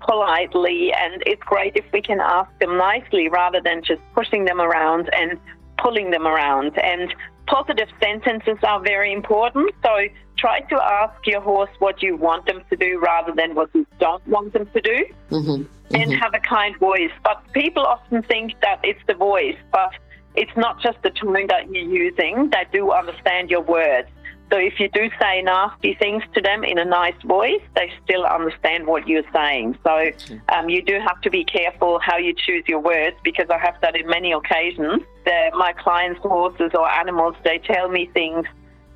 politely. 0.00 0.92
And 0.92 1.22
it's 1.26 1.42
great 1.42 1.76
if 1.76 1.84
we 1.92 2.02
can 2.02 2.20
ask 2.20 2.50
them 2.60 2.76
nicely 2.76 3.28
rather 3.28 3.60
than 3.60 3.82
just 3.82 4.00
pushing 4.14 4.44
them 4.44 4.60
around 4.60 5.10
and 5.14 5.38
pulling 5.78 6.10
them 6.10 6.26
around. 6.26 6.78
And 6.78 7.14
positive 7.48 7.88
sentences 8.00 8.58
are 8.62 8.80
very 8.80 9.12
important. 9.12 9.74
So 9.82 9.90
try 10.36 10.60
to 10.60 10.76
ask 10.76 11.26
your 11.26 11.40
horse 11.40 11.70
what 11.78 12.02
you 12.02 12.16
want 12.16 12.46
them 12.46 12.62
to 12.70 12.76
do 12.76 13.00
rather 13.00 13.32
than 13.34 13.54
what 13.54 13.70
you 13.74 13.86
don't 13.98 14.26
want 14.28 14.52
them 14.52 14.66
to 14.66 14.80
do. 14.80 15.04
Mm-hmm. 15.30 15.62
And 15.90 16.12
have 16.12 16.34
a 16.34 16.40
kind 16.40 16.76
voice. 16.78 17.10
But 17.24 17.42
people 17.54 17.82
often 17.82 18.22
think 18.22 18.52
that 18.60 18.78
it's 18.84 19.00
the 19.06 19.14
voice, 19.14 19.56
but 19.72 19.90
it's 20.36 20.54
not 20.54 20.82
just 20.82 20.98
the 21.02 21.08
tone 21.10 21.46
that 21.48 21.70
you're 21.72 21.82
using. 21.82 22.50
They 22.50 22.66
do 22.70 22.92
understand 22.92 23.50
your 23.50 23.62
words. 23.62 24.08
So 24.50 24.56
if 24.56 24.80
you 24.80 24.88
do 24.88 25.10
say 25.20 25.42
nasty 25.42 25.94
things 25.94 26.22
to 26.34 26.40
them 26.40 26.64
in 26.64 26.78
a 26.78 26.84
nice 26.84 27.20
voice, 27.22 27.60
they 27.74 27.92
still 28.04 28.24
understand 28.24 28.86
what 28.86 29.06
you're 29.06 29.30
saying. 29.32 29.78
So 29.84 30.10
um, 30.48 30.70
you 30.70 30.82
do 30.82 30.98
have 31.00 31.20
to 31.22 31.30
be 31.30 31.44
careful 31.44 31.98
how 31.98 32.16
you 32.16 32.34
choose 32.34 32.64
your 32.66 32.80
words 32.80 33.16
because 33.22 33.50
I 33.50 33.58
have 33.58 33.74
that 33.82 33.94
in 33.94 34.06
many 34.06 34.32
occasions. 34.32 35.02
The, 35.24 35.50
my 35.54 35.74
clients' 35.74 36.20
horses 36.20 36.70
or 36.72 36.88
animals, 36.88 37.36
they 37.44 37.58
tell 37.58 37.88
me 37.88 38.06
things, 38.06 38.46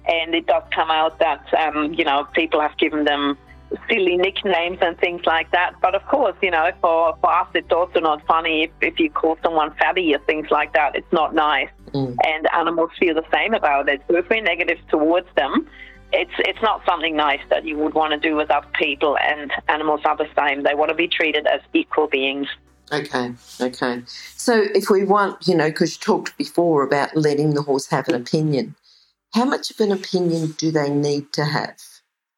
and 0.07 0.35
it 0.35 0.47
does 0.47 0.63
come 0.71 0.91
out 0.91 1.19
that 1.19 1.53
um, 1.55 1.93
you 1.93 2.05
know 2.05 2.25
people 2.33 2.61
have 2.61 2.77
given 2.79 3.05
them 3.05 3.37
silly 3.89 4.17
nicknames 4.17 4.79
and 4.81 4.99
things 4.99 5.23
like 5.27 5.51
that. 5.53 5.75
But 5.81 5.95
of 5.95 6.05
course, 6.07 6.37
you 6.43 6.51
know, 6.51 6.71
for, 6.81 7.17
for 7.21 7.33
us, 7.33 7.49
it's 7.55 7.73
also 7.73 8.01
not 8.01 8.25
funny 8.27 8.65
if, 8.65 8.71
if 8.81 8.99
you 8.99 9.11
call 9.11 9.39
someone 9.43 9.75
fatty 9.75 10.15
or 10.15 10.19
things 10.21 10.49
like 10.51 10.73
that. 10.75 10.95
It's 10.95 11.13
not 11.13 11.35
nice. 11.35 11.69
Mm. 11.93 12.17
And 12.25 12.49
animals 12.55 12.91
feel 12.99 13.15
the 13.15 13.25
same 13.33 13.55
about 13.55 13.89
it. 13.89 14.03
So 14.09 14.17
if 14.17 14.29
we're 14.29 14.43
negative 14.43 14.79
towards 14.89 15.27
them, 15.37 15.69
it's 16.13 16.33
it's 16.41 16.61
not 16.63 16.83
something 16.87 17.17
nice 17.17 17.41
that 17.49 17.65
you 17.65 17.77
would 17.79 17.95
want 17.95 18.13
to 18.13 18.19
do 18.19 18.37
with 18.37 18.51
other 18.51 18.67
people. 18.75 19.17
And 19.19 19.51
animals 19.69 20.01
are 20.05 20.17
the 20.17 20.29
same. 20.37 20.63
They 20.63 20.75
want 20.75 20.91
to 20.91 20.95
be 20.95 21.09
treated 21.09 21.47
as 21.47 21.61
equal 21.73 22.07
beings. 22.07 22.49
Okay, 22.93 23.33
okay. 23.61 24.03
So 24.37 24.67
if 24.75 24.91
we 24.91 25.05
want, 25.05 25.49
you 25.49 25.55
know, 25.55 25.71
because 25.71 25.95
you 25.95 26.01
talked 26.01 26.37
before 26.37 26.83
about 26.83 27.17
letting 27.17 27.55
the 27.55 27.63
horse 27.63 27.87
have 27.87 28.09
an 28.09 28.15
opinion, 28.15 28.75
how 29.33 29.47
much 29.47 29.71
of 29.71 29.81
an 29.81 29.93
opinion 29.93 30.55
do 30.59 30.71
they 30.71 30.91
need 30.91 31.33
to 31.33 31.47
have? 31.47 31.77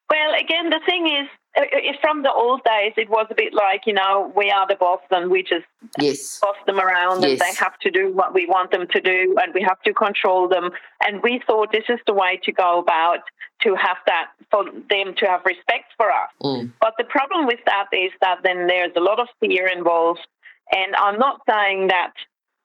Well, 0.09 0.33
again, 0.39 0.69
the 0.69 0.79
thing 0.85 1.07
is, 1.07 1.27
uh, 1.57 1.61
uh, 1.61 1.93
from 2.01 2.21
the 2.21 2.31
old 2.31 2.61
days, 2.63 2.93
it 2.97 3.09
was 3.09 3.27
a 3.31 3.35
bit 3.35 3.53
like, 3.53 3.81
you 3.85 3.93
know, 3.93 4.31
we 4.35 4.51
are 4.51 4.67
the 4.67 4.75
boss 4.75 4.99
and 5.09 5.31
we 5.31 5.41
just 5.41 5.65
Yes. 5.97 6.39
boss 6.39 6.57
them 6.67 6.79
around 6.79 7.23
and 7.23 7.39
they 7.39 7.53
have 7.57 7.77
to 7.79 7.89
do 7.89 8.11
what 8.13 8.33
we 8.33 8.45
want 8.45 8.71
them 8.71 8.87
to 8.87 9.01
do 9.01 9.35
and 9.41 9.53
we 9.53 9.61
have 9.61 9.81
to 9.83 9.93
control 9.93 10.47
them. 10.47 10.71
And 11.05 11.23
we 11.23 11.41
thought 11.47 11.71
this 11.71 11.85
is 11.89 11.99
the 12.05 12.13
way 12.13 12.39
to 12.43 12.51
go 12.51 12.79
about 12.79 13.19
to 13.61 13.73
have 13.75 13.97
that, 14.05 14.31
for 14.51 14.65
them 14.65 15.15
to 15.17 15.25
have 15.25 15.41
respect 15.45 15.93
for 15.97 16.11
us. 16.11 16.29
Mm. 16.43 16.71
But 16.81 16.93
the 16.97 17.05
problem 17.05 17.47
with 17.47 17.59
that 17.65 17.87
is 17.93 18.11
that 18.21 18.39
then 18.43 18.67
there's 18.67 18.91
a 18.95 18.99
lot 18.99 19.19
of 19.19 19.27
fear 19.39 19.67
involved. 19.67 20.27
And 20.71 20.95
I'm 20.95 21.17
not 21.17 21.41
saying 21.47 21.87
that 21.87 22.13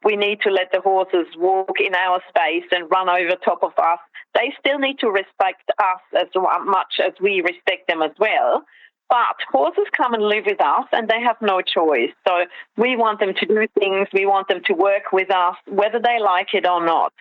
we 0.05 0.17
need 0.17 0.41
to 0.43 0.51
let 0.51 0.73
the 0.73 0.81
horses 0.81 1.27
walk 1.37 1.77
in 1.79 1.95
our 1.95 2.21
space 2.29 2.65
and 2.73 2.91
run 2.91 3.09
over 3.09 3.37
top 3.37 3.63
of 3.63 3.73
us. 3.79 3.99
They 4.35 4.53
still 4.59 4.79
need 4.79 4.99
to 5.01 5.09
respect 5.09 5.71
us 5.79 6.01
as 6.19 6.29
much 6.65 7.01
as 7.05 7.13
we 7.21 7.41
respect 7.41 7.89
them 7.89 8.03
as 8.03 8.13
well. 8.19 8.65
But 9.09 9.37
horses 9.51 9.87
come 9.97 10.15
and 10.15 10.23
live 10.23 10.45
with 10.47 10.61
us 10.61 10.87
and 10.93 11.09
they 11.09 11.21
have 11.21 11.37
no 11.43 11.61
choice. 11.63 12.13
So 12.27 12.45
we 12.77 12.97
want 12.97 13.19
them 13.19 13.35
to 13.35 13.47
do 13.47 13.67
things, 13.79 14.07
we 14.13 14.25
want 14.25 14.47
them 14.47 14.63
to 14.67 14.73
work 14.73 15.13
with 15.13 15.33
us, 15.33 15.57
whether 15.67 15.99
they 15.99 16.21
like 16.21 16.55
it 16.55 16.65
or 16.65 16.85
not. 16.85 17.13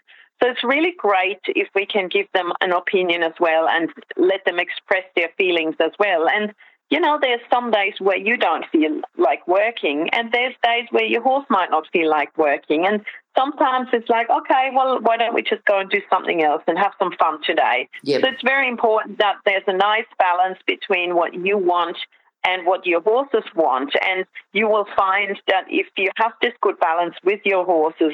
So 0.42 0.50
it's 0.50 0.63
really 0.63 0.94
great 0.98 1.39
if 1.48 1.68
we 1.75 1.86
can 1.86 2.08
give 2.08 2.28
them 2.34 2.54
an 2.62 2.72
opinion 2.72 3.24
as 3.24 3.34
well 3.39 3.68
and 3.68 3.89
let 4.16 4.46
them 4.46 4.60
express 4.60 5.04
their 5.16 5.30
feelings 5.38 5.75
as 5.80 5.92
well. 6.00 6.30
And 6.30 6.54
you 6.89 7.00
know, 7.00 7.19
there's 7.22 7.41
some 7.51 7.69
days 7.69 7.93
where 8.00 8.17
you 8.17 8.36
don't 8.36 8.65
feel 8.72 9.01
like 9.17 9.48
working, 9.48 10.10
and 10.12 10.31
there's 10.31 10.55
days 10.63 10.88
where 10.91 11.05
your 11.05 11.22
horse 11.22 11.46
might 11.50 11.69
not 11.69 11.88
feel 11.93 12.10
like 12.10 12.36
working. 12.38 12.86
And 12.86 13.05
sometimes 13.38 13.89
it's 13.93 14.10
like, 14.10 14.27
okay, 14.29 14.69
well, 14.74 15.00
why 15.00 15.17
don't 15.17 15.36
we 15.36 15.43
just 15.43 15.63
go 15.65 15.79
and 15.79 15.89
do 15.89 16.01
something 16.10 16.43
else 16.43 16.63
and 16.67 16.77
have 16.79 16.93
some 16.98 17.12
fun 17.19 17.39
today? 17.46 17.89
Yep. 18.03 18.22
So 18.22 18.27
it's 18.29 18.41
very 18.43 18.67
important 18.67 19.19
that 19.19 19.36
there's 19.46 19.63
a 19.67 19.77
nice 19.77 20.08
balance 20.17 20.58
between 20.65 21.15
what 21.15 21.34
you 21.36 21.58
want 21.58 21.98
and 22.43 22.65
what 22.65 22.86
your 22.86 23.01
horses 23.01 23.43
want. 23.55 23.93
And 24.08 24.25
you 24.53 24.67
will 24.67 24.88
find 24.98 25.39
that 25.48 25.65
if 25.69 25.88
you 25.96 26.10
have 26.15 26.31
this 26.41 26.53
good 26.62 26.79
balance 26.79 27.15
with 27.24 27.41
your 27.46 27.65
horses, 27.65 28.13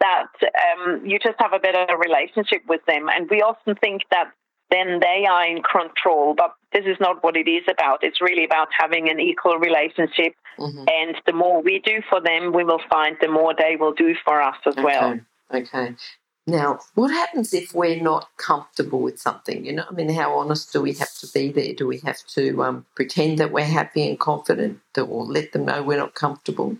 that 0.00 0.28
um, 0.42 1.04
you 1.04 1.18
just 1.18 1.36
have 1.38 1.52
a 1.52 1.58
better 1.58 1.86
relationship 1.98 2.62
with 2.68 2.80
them. 2.86 3.08
And 3.08 3.28
we 3.28 3.42
often 3.42 3.74
think 3.76 4.02
that 4.10 4.30
then 4.70 5.00
they 5.00 5.26
are 5.30 5.46
in 5.46 5.62
control, 5.62 6.34
but 6.34 6.54
this 6.72 6.84
is 6.86 6.96
not 7.00 7.22
what 7.22 7.36
it 7.36 7.48
is 7.48 7.64
about. 7.68 8.02
It's 8.02 8.20
really 8.20 8.44
about 8.44 8.68
having 8.76 9.08
an 9.08 9.20
equal 9.20 9.58
relationship. 9.58 10.34
Mhm. 10.58 10.88
And 10.90 11.20
the 11.26 11.32
more 11.32 11.62
we 11.62 11.78
do 11.80 12.02
for 12.08 12.20
them, 12.20 12.52
we 12.52 12.64
will 12.64 12.80
find 12.90 13.16
the 13.20 13.28
more 13.28 13.54
they 13.54 13.76
will 13.76 13.92
do 13.92 14.14
for 14.24 14.40
us 14.40 14.56
as 14.66 14.76
well. 14.76 15.10
Okay. 15.10 15.20
Okay. 15.52 15.94
Now, 16.46 16.80
what 16.94 17.10
happens 17.10 17.54
if 17.54 17.74
we're 17.74 18.02
not 18.02 18.28
comfortable 18.36 19.00
with 19.00 19.18
something? 19.18 19.64
You 19.64 19.72
know, 19.72 19.84
I 19.88 19.92
mean, 19.94 20.10
how 20.10 20.38
honest 20.38 20.72
do 20.72 20.82
we 20.82 20.92
have 20.94 21.14
to 21.20 21.26
be 21.32 21.50
there? 21.50 21.72
Do 21.72 21.86
we 21.86 21.98
have 22.04 22.18
to 22.34 22.62
um, 22.62 22.86
pretend 22.94 23.38
that 23.38 23.50
we're 23.50 23.64
happy 23.64 24.06
and 24.06 24.18
confident, 24.18 24.80
or 24.98 25.24
let 25.24 25.52
them 25.52 25.64
know 25.64 25.82
we're 25.82 25.98
not 25.98 26.14
comfortable? 26.14 26.76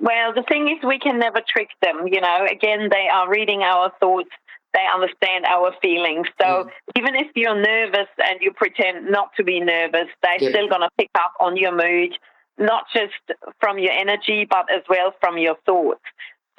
Well, 0.00 0.32
the 0.32 0.44
thing 0.44 0.68
is, 0.68 0.84
we 0.86 1.00
can 1.00 1.18
never 1.18 1.40
trick 1.46 1.70
them. 1.82 2.06
You 2.06 2.20
know, 2.20 2.46
again, 2.48 2.88
they 2.90 3.08
are 3.12 3.28
reading 3.28 3.62
our 3.62 3.92
thoughts. 3.98 4.30
They 4.72 4.86
understand 4.92 5.44
our 5.46 5.72
feelings. 5.82 6.28
So 6.40 6.64
Mm. 6.64 6.70
even 6.96 7.14
if 7.16 7.28
you're 7.34 7.54
nervous 7.54 8.08
and 8.18 8.40
you 8.40 8.52
pretend 8.52 9.10
not 9.10 9.34
to 9.36 9.44
be 9.44 9.60
nervous, 9.60 10.08
they're 10.22 10.38
Yeah. 10.38 10.50
still 10.50 10.68
going 10.68 10.82
to 10.82 10.90
pick 10.96 11.10
up 11.14 11.32
on 11.40 11.56
your 11.56 11.72
mood, 11.72 12.16
not 12.58 12.88
just 12.92 13.14
from 13.60 13.78
your 13.78 13.92
energy, 13.92 14.44
but 14.44 14.70
as 14.70 14.82
well 14.88 15.12
from 15.20 15.38
your 15.38 15.56
thoughts. 15.66 16.02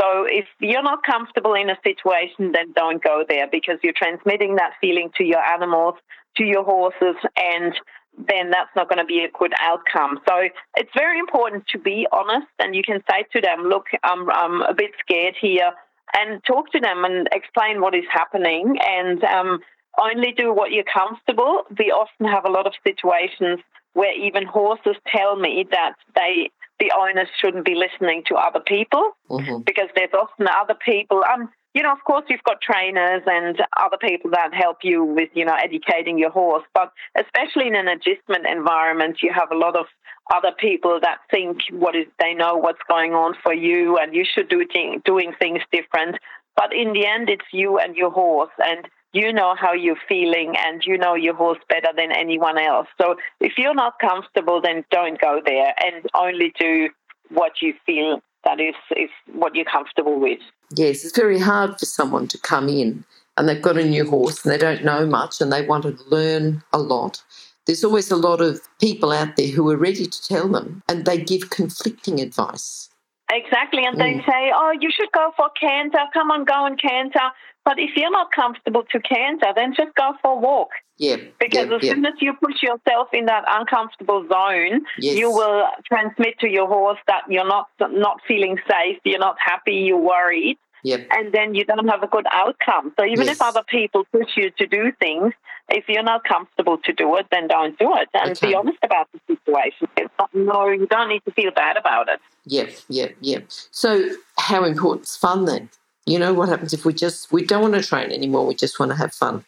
So 0.02 0.24
if 0.24 0.48
you're 0.60 0.82
not 0.82 1.04
comfortable 1.04 1.54
in 1.54 1.70
a 1.70 1.78
situation, 1.84 2.52
then 2.54 2.74
don't 2.74 3.04
go 3.04 3.24
there 3.28 3.48
because 3.48 3.78
you're 3.84 3.94
transmitting 3.94 4.56
that 4.56 4.74
feeling 4.82 5.12
to 5.18 5.24
your 5.24 5.44
animals, 5.46 5.96
to 6.38 6.44
your 6.44 6.64
horses, 6.64 7.16
and 7.38 7.80
then 8.18 8.50
that's 8.50 8.76
not 8.76 8.90
going 8.90 8.98
to 9.00 9.06
be 9.06 9.24
a 9.24 9.30
good 9.30 9.54
outcome. 9.60 10.20
So 10.28 10.50
it's 10.76 10.90
very 10.96 11.20
important 11.20 11.68
to 11.68 11.78
be 11.78 12.08
honest, 12.12 12.48
and 12.60 12.76
you 12.76 12.84
can 12.84 13.02
say 13.10 13.26
to 13.32 13.42
them, 13.42 13.64
"Look, 13.70 13.88
I'm 14.04 14.30
I'm 14.30 14.62
a 14.64 14.74
bit 14.74 14.92
scared 15.00 15.36
here," 15.40 15.72
and 16.18 16.44
talk 16.44 16.72
to 16.72 16.80
them 16.80 17.06
and 17.06 17.28
explain 17.32 17.82
what 17.82 17.96
is 17.96 18.06
happening, 18.12 18.78
and 18.86 19.24
um, 19.24 19.60
only 20.00 20.32
do 20.32 20.54
what 20.54 20.72
you're 20.72 20.84
comfortable. 20.84 21.64
We 21.78 21.92
often 21.92 22.28
have 22.28 22.46
a 22.46 22.50
lot 22.50 22.68
of 22.68 22.74
situations 22.84 23.60
where 23.94 24.14
even 24.14 24.46
horses 24.46 24.96
tell 25.08 25.36
me 25.36 25.66
that 25.72 25.94
they 26.16 26.50
the 26.80 26.92
owners 27.00 27.28
shouldn't 27.40 27.64
be 27.64 27.76
listening 27.76 28.24
to 28.28 28.36
other 28.36 28.60
people 28.60 29.12
hmm 29.30 29.60
because 29.66 29.90
there's 29.96 30.14
often 30.14 30.48
other 30.48 30.76
people. 30.84 31.24
Um, 31.32 31.50
you 31.74 31.84
know, 31.84 31.92
of 31.94 32.04
course, 32.06 32.26
you've 32.28 32.44
got 32.44 32.60
trainers 32.60 33.22
and 33.26 33.62
other 33.78 33.98
people 33.98 34.32
that 34.32 34.54
help 34.54 34.80
you 34.84 35.06
with, 35.06 35.30
you 35.34 35.46
know, 35.46 35.56
educating 35.56 36.18
your 36.18 36.32
horse. 36.32 36.64
But 36.74 36.92
especially 37.16 37.68
in 37.68 37.76
an 37.76 37.88
agistment 37.88 38.46
environment, 38.46 39.20
you 39.22 39.32
have 39.34 39.52
a 39.52 39.56
lot 39.56 39.78
of 39.78 39.86
other 40.34 40.52
people 40.58 41.00
that 41.02 41.20
think 41.30 41.60
what 41.72 41.96
is 41.96 42.06
they 42.20 42.34
know 42.34 42.56
what's 42.56 42.82
going 42.88 43.14
on 43.14 43.36
for 43.44 43.54
you, 43.54 43.98
and 43.98 44.16
you 44.16 44.26
should 44.26 44.50
do 44.50 44.66
doing 45.06 45.34
things 45.40 45.62
different. 45.72 46.18
But 46.56 46.74
in 46.74 46.94
the 46.94 47.06
end, 47.06 47.30
it's 47.30 47.46
you 47.52 47.78
and 47.78 47.96
your 47.96 48.12
horse, 48.12 48.52
and 48.64 48.88
you 49.14 49.34
know 49.34 49.56
how 49.60 49.74
you're 49.74 50.02
feeling, 50.08 50.56
and 50.58 50.82
you 50.86 50.98
know 50.98 51.16
your 51.16 51.36
horse 51.36 51.60
better 51.70 51.90
than 51.96 52.12
anyone 52.12 52.58
else. 52.58 52.88
So 53.00 53.16
if 53.40 53.54
you're 53.58 53.76
not 53.76 54.00
comfortable, 54.00 54.62
then 54.62 54.86
don't 54.92 55.20
go 55.20 55.42
there, 55.46 55.74
and 55.86 56.06
only 56.16 56.54
do 56.60 56.90
what 57.30 57.62
you 57.62 57.74
feel 57.86 58.22
that 58.44 58.60
is 58.60 58.76
is 58.96 59.10
what 59.34 59.56
you're 59.56 59.66
comfortable 59.66 60.20
with. 60.20 60.40
Yes, 60.76 61.04
it's 61.04 61.16
very 61.16 61.40
hard 61.40 61.78
for 61.80 61.86
someone 61.86 62.28
to 62.30 62.38
come 62.38 62.70
in 62.70 63.04
and 63.38 63.48
they've 63.48 63.62
got 63.62 63.78
a 63.78 63.86
new 63.86 64.10
horse 64.10 64.44
and 64.44 64.54
they 64.54 64.58
don't 64.58 64.84
know 64.84 65.06
much 65.06 65.42
and 65.42 65.52
they 65.52 65.66
want 65.66 65.84
to 65.84 65.98
learn 66.10 66.64
a 66.74 66.80
lot. 66.80 67.24
There's 67.72 67.86
always 67.86 68.12
a 68.12 68.18
lot 68.18 68.42
of 68.42 68.60
people 68.82 69.14
out 69.14 69.38
there 69.38 69.48
who 69.48 69.70
are 69.70 69.78
ready 69.78 70.06
to 70.06 70.22
tell 70.28 70.50
them 70.50 70.84
and 70.90 71.06
they 71.06 71.18
give 71.18 71.52
conflicting 71.52 72.20
advice. 72.20 72.90
Exactly, 73.32 73.86
and 73.86 73.98
they 73.98 74.16
mm. 74.16 74.26
say, 74.26 74.52
"Oh, 74.54 74.74
you 74.78 74.92
should 74.92 75.10
go 75.14 75.32
for 75.38 75.50
canter. 75.58 76.04
Come 76.14 76.32
on, 76.32 76.44
go 76.44 76.66
and 76.66 76.78
canter." 76.78 77.32
But 77.64 77.80
if 77.80 77.92
you're 77.96 78.12
not 78.12 78.34
comfortable 78.34 78.84
to 78.92 79.00
canter, 79.00 79.54
then 79.56 79.74
just 79.74 79.96
go 79.96 80.12
for 80.22 80.34
a 80.34 80.36
walk. 80.36 80.72
Yeah. 80.98 81.16
Because 81.40 81.70
yeah, 81.70 81.76
as 81.78 81.84
yeah, 81.84 81.94
soon 81.94 82.06
as 82.08 82.14
you 82.20 82.34
put 82.34 82.62
yourself 82.62 83.08
in 83.14 83.28
that 83.28 83.46
uncomfortable 83.48 84.28
zone, 84.28 84.82
yes. 84.98 85.18
you 85.18 85.32
will 85.32 85.66
transmit 85.86 86.40
to 86.40 86.50
your 86.50 86.68
horse 86.68 87.00
that 87.08 87.24
you're 87.30 87.48
not 87.48 87.70
not 87.80 88.20
feeling 88.28 88.58
safe, 88.70 88.98
you're 89.06 89.18
not 89.18 89.38
happy, 89.40 89.76
you're 89.76 89.96
worried, 89.96 90.58
Yep. 90.84 91.08
and 91.12 91.34
then 91.34 91.54
you 91.56 91.64
don't 91.66 91.88
have 91.88 92.04
a 92.04 92.08
good 92.08 92.26
outcome. 92.32 92.94
So 93.00 93.06
even 93.06 93.28
Yes. 93.28 93.36
if 93.36 93.42
other 93.42 93.64
people 93.68 94.06
push 94.12 94.36
you 94.36 94.50
to 94.58 94.66
do 94.68 94.92
things, 95.00 95.34
if 95.70 95.86
you're 95.88 96.04
not 96.04 96.24
comfortable 96.24 96.78
to 96.80 96.94
do 96.94 97.16
it, 97.18 97.28
then 97.32 97.48
don't 97.48 97.78
do 97.78 97.96
it, 97.96 98.10
and 98.14 98.32
Okay. 98.32 98.48
be 98.48 98.56
honest 98.56 98.80
about 98.84 99.08
the 99.14 99.20
situation. 99.28 99.88
Not, 100.20 100.34
no, 100.34 100.70
you 100.70 100.88
don't 100.88 101.10
need 101.10 101.24
to 101.26 101.32
feel 101.32 101.52
bad 101.52 101.78
about 101.78 102.10
it. 102.10 102.20
Yep, 102.46 102.70
yep, 102.90 103.16
yep. 103.22 103.46
So 103.48 104.10
how 104.38 104.64
important 104.64 105.08
is 105.08 105.16
fun 105.16 105.46
then? 105.46 105.70
You 106.06 106.18
know 106.18 106.34
what 106.34 106.50
happens 106.50 106.74
if 106.74 106.84
we 106.84 106.94
just 106.94 107.32
we 107.32 107.46
don't 107.46 107.62
want 107.62 107.76
to 107.76 107.84
train 107.84 108.12
anymore, 108.12 108.46
we 108.46 108.56
just 108.56 108.80
want 108.80 108.92
to 108.92 108.98
have 108.98 109.14
fun. 109.14 109.46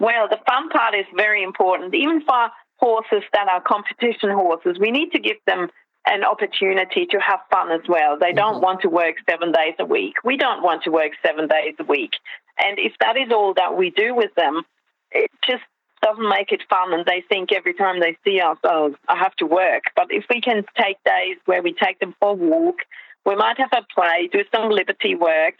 Well, 0.00 0.28
the 0.28 0.38
fun 0.46 0.68
part 0.70 0.94
is 0.94 1.06
very 1.14 1.42
important, 1.42 1.94
even 1.94 2.20
for 2.22 2.50
horses 2.76 3.22
that 3.32 3.48
are 3.48 3.60
competition 3.60 4.30
horses. 4.30 4.78
We 4.78 4.90
need 4.90 5.12
to 5.12 5.20
give 5.20 5.36
them 5.46 5.68
an 6.06 6.24
opportunity 6.24 7.06
to 7.06 7.18
have 7.18 7.40
fun 7.50 7.70
as 7.72 7.80
well. 7.88 8.18
They 8.18 8.32
don't 8.32 8.54
Mm-hmm. 8.56 8.64
want 8.64 8.80
to 8.82 8.88
work 8.88 9.16
seven 9.28 9.52
days 9.52 9.74
a 9.78 9.84
week. 9.84 10.14
We 10.24 10.36
don't 10.36 10.62
want 10.62 10.82
to 10.84 10.90
work 10.90 11.12
seven 11.24 11.48
days 11.48 11.74
a 11.78 11.84
week. 11.84 12.12
And 12.58 12.78
if 12.78 12.92
that 13.00 13.16
is 13.16 13.32
all 13.32 13.54
that 13.54 13.76
we 13.76 13.90
do 13.90 14.14
with 14.14 14.34
them, 14.36 14.62
it 15.10 15.30
just 15.48 15.62
doesn't 16.02 16.28
make 16.28 16.52
it 16.52 16.62
fun. 16.68 16.92
And 16.92 17.04
they 17.06 17.22
think 17.28 17.52
every 17.52 17.74
time 17.74 18.00
they 18.00 18.16
see 18.24 18.40
us, 18.40 18.58
oh, 18.64 18.94
I 19.08 19.16
have 19.16 19.34
to 19.36 19.46
work. 19.46 19.84
But 19.96 20.08
if 20.10 20.24
we 20.28 20.40
can 20.40 20.64
take 20.76 20.98
days 21.04 21.38
where 21.46 21.62
we 21.62 21.72
take 21.72 21.98
them 22.00 22.14
for 22.20 22.30
a 22.30 22.34
walk, 22.34 22.76
we 23.24 23.34
might 23.36 23.58
have 23.58 23.72
a 23.72 23.82
play, 23.94 24.28
do 24.30 24.44
some 24.54 24.70
liberty 24.70 25.14
work. 25.14 25.54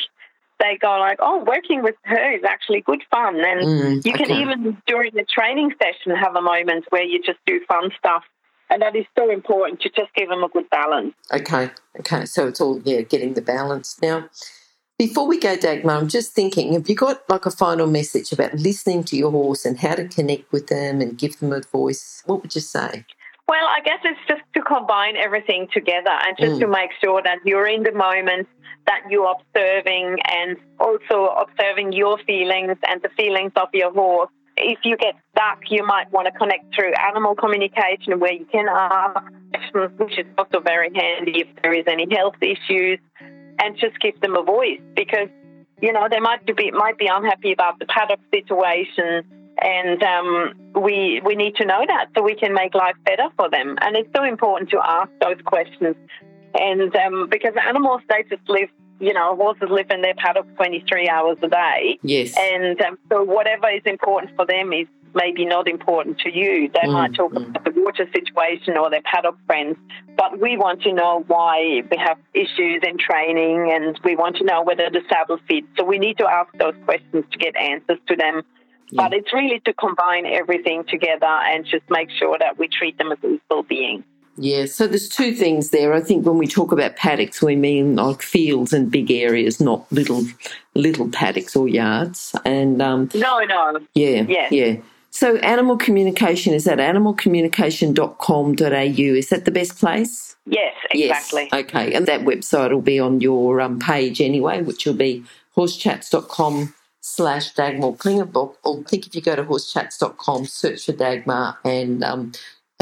They 0.61 0.79
go 0.81 0.99
like, 0.99 1.19
oh, 1.21 1.43
working 1.45 1.83
with 1.83 1.97
her 2.05 2.33
is 2.37 2.45
actually 2.45 2.83
good 2.83 3.03
fun. 3.11 3.37
And 3.45 3.67
Mm, 3.67 4.07
you 4.07 4.13
can 4.13 4.31
okay. 4.31 4.41
even 4.43 4.77
during 4.87 5.13
the 5.15 5.25
training 5.25 5.73
session 5.83 6.15
have 6.17 6.37
a 6.37 6.43
moment 6.43 6.85
where 6.91 7.03
you 7.03 7.21
just 7.23 7.39
do 7.47 7.61
fun 7.67 7.91
stuff. 7.99 8.23
And 8.71 8.83
that 8.83 8.97
is 8.97 9.05
so 9.17 9.31
important 9.31 9.81
to 9.83 9.89
just 9.91 10.13
give 10.15 10.29
them 10.29 10.43
a 10.43 10.49
good 10.49 10.69
balance. 10.71 11.15
Okay, 11.33 11.71
okay. 12.01 12.25
So 12.25 12.49
it's 12.49 12.61
all 12.61 12.81
yeah, 12.85 13.03
getting 13.03 13.35
the 13.35 13.43
balance. 13.43 13.97
Now, 14.01 14.29
before 14.99 15.27
we 15.27 15.39
go, 15.39 15.57
Dagmar, 15.57 15.97
I'm 15.97 16.09
just 16.09 16.33
thinking: 16.33 16.73
Have 16.73 16.89
you 16.89 16.95
got 16.95 17.29
like 17.29 17.47
a 17.47 17.51
final 17.51 17.87
message 17.87 18.33
about 18.33 18.55
listening 18.55 19.05
to 19.05 19.17
your 19.17 19.31
horse 19.31 19.65
and 19.65 19.79
how 19.79 19.95
to 19.97 20.09
connect 20.09 20.51
with 20.53 20.69
them 20.69 21.01
and 21.01 21.19
give 21.19 21.39
them 21.39 21.53
a 21.53 21.61
voice? 21.61 22.23
What 22.27 22.43
would 22.43 22.55
you 22.55 22.61
say? 22.61 23.05
Well, 23.47 23.67
I 23.67 23.81
guess 23.85 23.99
it's 24.05 24.21
just 24.27 24.43
to 24.55 24.63
combine 24.63 25.17
everything 25.17 25.69
together 25.73 26.17
and 26.25 26.37
just 26.39 26.55
Mm. 26.55 26.61
to 26.61 26.67
make 26.67 26.91
sure 27.03 27.21
that 27.23 27.39
you're 27.45 27.67
in 27.67 27.83
the 27.83 27.93
moment, 27.93 28.49
that 28.87 29.03
you're 29.11 29.31
observing 29.39 30.19
and 30.25 30.57
also 30.81 31.27
observing 31.27 31.93
your 31.93 32.17
feelings 32.19 32.79
and 32.89 33.03
the 33.03 33.11
feelings 33.11 33.53
of 33.57 33.69
your 33.75 33.93
horse. 33.93 34.31
If 34.57 34.81
you 34.85 34.97
get 34.97 35.15
stuck, 35.33 35.63
you 35.69 35.85
might 35.85 36.13
want 36.13 36.27
to 36.27 36.33
connect 36.33 36.75
through 36.75 36.93
animal 37.09 37.35
communication 37.35 38.21
where 38.21 38.33
you 38.33 38.47
can 38.47 38.67
ask 38.69 39.21
which 39.97 40.19
is 40.19 40.27
also 40.39 40.61
very 40.61 40.91
handy 40.95 41.41
if 41.41 41.49
there 41.63 41.73
is 41.73 41.85
any 41.89 42.07
health 42.15 42.37
issues, 42.41 42.99
and 43.59 43.77
just 43.77 43.99
give 44.01 44.21
them 44.21 44.37
a 44.37 44.43
voice 44.43 44.81
because 44.95 45.29
you 45.81 45.93
know 45.93 46.09
they 46.11 46.21
might 46.21 46.45
be 46.47 46.71
might 46.71 46.99
be 46.99 47.07
unhappy 47.07 47.53
about 47.53 47.79
the 47.79 47.87
paddock 47.87 48.21
situation 48.33 49.25
and 49.63 50.03
um, 50.03 50.55
we 50.83 51.21
we 51.25 51.35
need 51.37 51.55
to 51.57 51.65
know 51.65 51.85
that 51.87 52.07
so 52.15 52.23
we 52.23 52.35
can 52.35 52.53
make 52.53 52.75
life 52.75 52.97
better 53.05 53.29
for 53.37 53.49
them. 53.51 53.77
And 53.81 53.97
it's 53.97 54.09
so 54.15 54.25
important 54.25 54.71
to 54.71 54.81
ask 54.85 55.11
those 55.21 55.41
questions, 55.45 55.97
and 56.55 56.95
um, 56.97 57.29
because 57.31 57.55
animals 57.67 58.03
they 58.09 58.25
just 58.29 58.49
live, 58.49 58.69
you 59.01 59.13
know, 59.13 59.37
horses 59.37 59.69
live 59.71 59.91
in 59.91 60.03
their 60.03 60.15
paddock 60.15 60.47
23 60.57 61.09
hours 61.09 61.39
a 61.43 61.49
day, 61.49 61.99
Yes. 62.03 62.35
and 62.39 62.81
um, 62.83 62.99
so 63.11 63.23
whatever 63.25 63.69
is 63.71 63.83
important 63.85 64.35
for 64.37 64.47
them 64.47 64.73
is 64.73 64.87
maybe 65.15 65.45
not 65.45 65.69
important 65.69 66.19
to 66.19 66.31
you. 66.37 66.69
They 66.75 66.89
Mm, 66.89 66.93
might 66.93 67.15
talk 67.15 67.33
mm. 67.33 67.49
about 67.49 67.65
the 67.65 67.81
water 67.81 68.09
situation 68.13 68.77
or 68.77 68.91
their 68.91 69.03
paddock 69.03 69.37
friends, 69.47 69.77
but 70.17 70.41
we 70.41 70.57
want 70.57 70.83
to 70.83 70.93
know 70.93 71.23
why 71.29 71.83
we 71.91 71.97
have 71.99 72.19
issues 72.35 72.83
in 72.87 72.99
training, 72.99 73.71
and 73.73 73.99
we 74.05 74.17
want 74.17 74.37
to 74.37 74.45
know 74.45 74.63
whether 74.63 74.91
the 74.91 75.03
saddle 75.09 75.39
fits. 75.49 75.67
So 75.79 75.85
we 75.85 75.99
need 75.99 76.19
to 76.19 76.27
ask 76.27 76.51
those 76.59 76.75
questions 76.85 77.25
to 77.31 77.39
get 77.39 77.55
answers 77.57 77.99
to 78.09 78.17
them. 78.17 78.43
Yeah. 78.91 79.03
But 79.09 79.15
it's 79.15 79.33
really 79.33 79.61
to 79.65 79.73
combine 79.73 80.27
everything 80.27 80.85
together 80.85 81.27
and 81.27 81.65
just 81.65 81.85
make 81.91 82.11
sure 82.11 82.37
that 82.39 82.59
we 82.59 82.69
treat 82.69 82.99
them 82.99 83.13
as 83.13 83.19
equal 83.25 83.63
beings. 83.63 84.05
Yeah, 84.37 84.67
so 84.67 84.87
there's 84.89 85.09
two 85.09 85.33
things 85.35 85.71
there. 85.71 85.93
I 85.95 86.01
think 86.01 86.27
when 86.27 86.39
we 86.39 86.47
talk 86.47 86.73
about 86.73 86.97
paddocks, 86.97 87.41
we 87.41 87.55
mean 87.57 87.97
like 87.97 88.21
fields 88.23 88.73
and 88.73 88.91
big 88.91 89.11
areas, 89.11 89.61
not 89.61 89.91
little 89.93 90.25
little 90.75 91.09
paddocks 91.09 91.55
or 91.55 91.69
yards. 91.69 92.35
And 92.45 92.83
um, 92.83 93.11
No, 93.15 93.41
no. 93.45 93.81
yeah, 93.95 94.25
Yes. 94.29 94.53
yeah. 94.53 94.77
So 95.11 95.37
animal 95.37 95.77
communication 95.77 96.53
is 96.55 96.67
at 96.67 96.79
animalcommunication.com.au. 96.79 99.17
Is 99.17 99.29
that 99.29 99.45
the 99.45 99.51
best 99.51 99.79
place? 99.79 100.37
Yes, 100.47 100.75
exactly. 100.91 101.49
Yes. 101.53 101.65
Okay, 101.65 101.93
and 101.95 102.07
that 102.07 102.23
website 102.23 102.73
will 102.73 102.81
be 102.83 102.99
on 102.99 103.21
your 103.21 103.61
um, 103.61 103.79
page 103.79 104.21
anyway, 104.21 104.63
which 104.63 104.85
will 104.87 104.95
be 104.95 105.23
horsechats.com 105.57 106.75
slash 107.01 107.55
Dagmar 107.55 107.93
Klingenboeck. 107.97 108.55
Or 108.65 108.81
I 108.81 108.83
think 108.83 109.07
if 109.07 109.15
you 109.15 109.23
go 109.23 109.37
to 109.37 109.45
horsechats.com, 109.45 110.47
search 110.47 110.87
for 110.87 110.93
Dagmar, 110.93 111.59
and 111.65 112.03
um, 112.05 112.33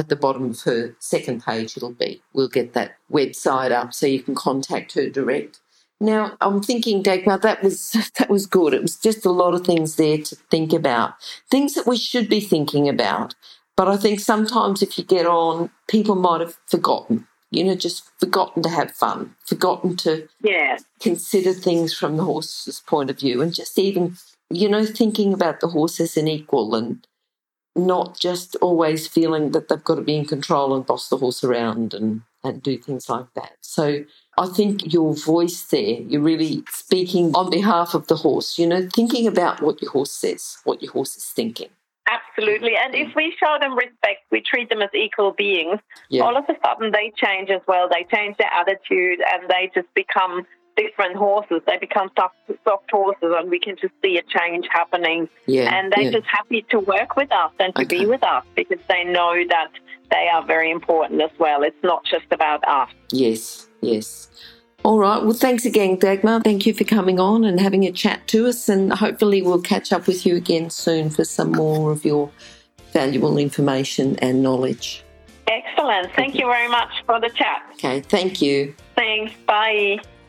at 0.02 0.08
the 0.08 0.16
bottom 0.16 0.50
of 0.50 0.60
her 0.62 0.94
second 0.98 1.44
page, 1.44 1.76
it'll 1.76 1.92
be. 1.92 2.20
We'll 2.34 2.48
get 2.48 2.72
that 2.74 2.96
website 3.10 3.70
up 3.72 3.94
so 3.94 4.06
you 4.06 4.22
can 4.22 4.34
contact 4.34 4.92
her 4.94 5.08
direct. 5.08 5.60
Now 6.00 6.36
I'm 6.40 6.60
thinking, 6.62 7.02
Dagmar, 7.02 7.38
that 7.38 7.62
was 7.62 7.92
that 8.18 8.28
was 8.28 8.46
good. 8.46 8.74
It 8.74 8.82
was 8.82 8.96
just 8.96 9.24
a 9.24 9.30
lot 9.30 9.54
of 9.54 9.64
things 9.64 9.96
there 9.96 10.18
to 10.18 10.36
think 10.50 10.72
about, 10.72 11.14
things 11.50 11.74
that 11.74 11.86
we 11.86 11.96
should 11.96 12.28
be 12.28 12.40
thinking 12.40 12.88
about. 12.88 13.34
But 13.76 13.88
I 13.88 13.96
think 13.96 14.20
sometimes 14.20 14.82
if 14.82 14.98
you 14.98 15.04
get 15.04 15.26
on, 15.26 15.70
people 15.88 16.14
might 16.14 16.40
have 16.40 16.58
forgotten. 16.66 17.26
You 17.50 17.64
know, 17.64 17.74
just 17.74 18.10
forgotten 18.18 18.62
to 18.62 18.70
have 18.70 18.92
fun, 18.92 19.36
forgotten 19.46 19.96
to 19.98 20.26
Yeah. 20.42 20.78
consider 21.00 21.52
things 21.52 21.92
from 21.92 22.16
the 22.16 22.24
horse's 22.24 22.80
point 22.80 23.10
of 23.10 23.18
view, 23.20 23.42
and 23.42 23.52
just 23.54 23.78
even, 23.78 24.16
you 24.50 24.68
know, 24.68 24.84
thinking 24.86 25.32
about 25.34 25.60
the 25.60 25.68
horse 25.68 26.00
as 26.00 26.16
an 26.16 26.28
equal 26.28 26.74
and 26.74 27.06
not 27.74 28.18
just 28.18 28.56
always 28.56 29.06
feeling 29.06 29.52
that 29.52 29.68
they've 29.68 29.82
got 29.84 29.94
to 29.96 30.02
be 30.02 30.16
in 30.16 30.24
control 30.26 30.74
and 30.74 30.84
boss 30.86 31.08
the 31.08 31.16
horse 31.16 31.42
around 31.42 31.94
and, 31.94 32.22
and 32.44 32.62
do 32.62 32.76
things 32.76 33.08
like 33.08 33.26
that. 33.34 33.52
So 33.60 34.04
I 34.36 34.46
think 34.46 34.92
your 34.92 35.14
voice 35.14 35.62
there, 35.62 36.00
you're 36.02 36.20
really 36.20 36.62
speaking 36.70 37.34
on 37.34 37.50
behalf 37.50 37.94
of 37.94 38.08
the 38.08 38.16
horse, 38.16 38.58
you 38.58 38.66
know, 38.66 38.88
thinking 38.94 39.26
about 39.26 39.62
what 39.62 39.80
your 39.80 39.90
horse 39.90 40.12
says, 40.12 40.58
what 40.64 40.82
your 40.82 40.92
horse 40.92 41.16
is 41.16 41.24
thinking. 41.24 41.68
Absolutely. 42.10 42.72
And 42.76 42.94
if 42.94 43.14
we 43.14 43.34
show 43.38 43.56
them 43.60 43.76
respect, 43.76 44.20
we 44.30 44.42
treat 44.42 44.68
them 44.68 44.82
as 44.82 44.90
equal 44.94 45.32
beings, 45.32 45.78
Yeah. 46.10 46.24
all 46.24 46.36
of 46.36 46.44
a 46.48 46.54
sudden 46.64 46.90
they 46.92 47.12
change 47.16 47.48
as 47.48 47.60
well. 47.66 47.88
They 47.88 48.04
change 48.14 48.36
their 48.38 48.50
attitude 48.52 49.20
and 49.32 49.48
they 49.48 49.70
just 49.74 49.92
become 49.94 50.46
different 50.76 51.16
horses. 51.16 51.60
They 51.66 51.78
become 51.78 52.10
soft, 52.16 52.36
soft 52.64 52.90
horses, 52.90 53.32
and 53.36 53.50
we 53.50 53.58
can 53.58 53.76
just 53.80 53.94
see 54.02 54.18
a 54.18 54.22
change 54.22 54.66
happening. 54.70 55.28
Yeah. 55.46 55.74
and 55.74 55.92
they're 55.92 56.04
yeah. 56.04 56.10
just 56.10 56.26
happy 56.26 56.64
to 56.70 56.80
work 56.80 57.16
with 57.16 57.30
us 57.32 57.52
and 57.58 57.74
to 57.76 57.82
Okay. 57.82 57.98
be 58.00 58.06
with 58.06 58.22
us 58.22 58.44
because 58.54 58.78
they 58.88 59.04
know 59.04 59.34
that 59.48 59.70
they 60.10 60.28
are 60.32 60.44
very 60.44 60.70
important 60.70 61.20
as 61.20 61.30
well. 61.38 61.62
It's 61.62 61.82
not 61.82 62.04
just 62.04 62.26
about 62.30 62.66
us. 62.66 62.90
Yes, 63.10 63.68
yes. 63.80 64.28
All 64.84 64.98
right. 64.98 65.22
Well, 65.22 65.32
thanks 65.32 65.64
again, 65.64 65.96
Dagmar. 65.96 66.42
Thank 66.42 66.66
you 66.66 66.74
for 66.74 66.84
coming 66.84 67.20
on 67.20 67.44
and 67.44 67.60
having 67.60 67.84
a 67.84 67.92
chat 67.92 68.26
to 68.28 68.46
us. 68.48 68.68
And 68.68 68.92
hopefully, 68.92 69.40
we'll 69.40 69.60
catch 69.60 69.92
up 69.92 70.06
with 70.06 70.26
you 70.26 70.36
again 70.36 70.70
soon 70.70 71.08
for 71.08 71.24
some 71.24 71.52
more 71.52 71.92
of 71.92 72.04
your 72.04 72.30
valuable 72.92 73.38
information 73.38 74.18
and 74.18 74.42
knowledge. 74.42 75.04
Excellent. 75.46 76.12
Thank 76.14 76.34
you 76.34 76.46
very 76.46 76.68
much 76.68 76.90
for 77.06 77.20
the 77.20 77.30
chat. 77.30 77.62
Okay. 77.74 78.00
Thank 78.00 78.42
you. 78.42 78.74
Thanks. 78.96 79.32
Bye. 79.46 80.00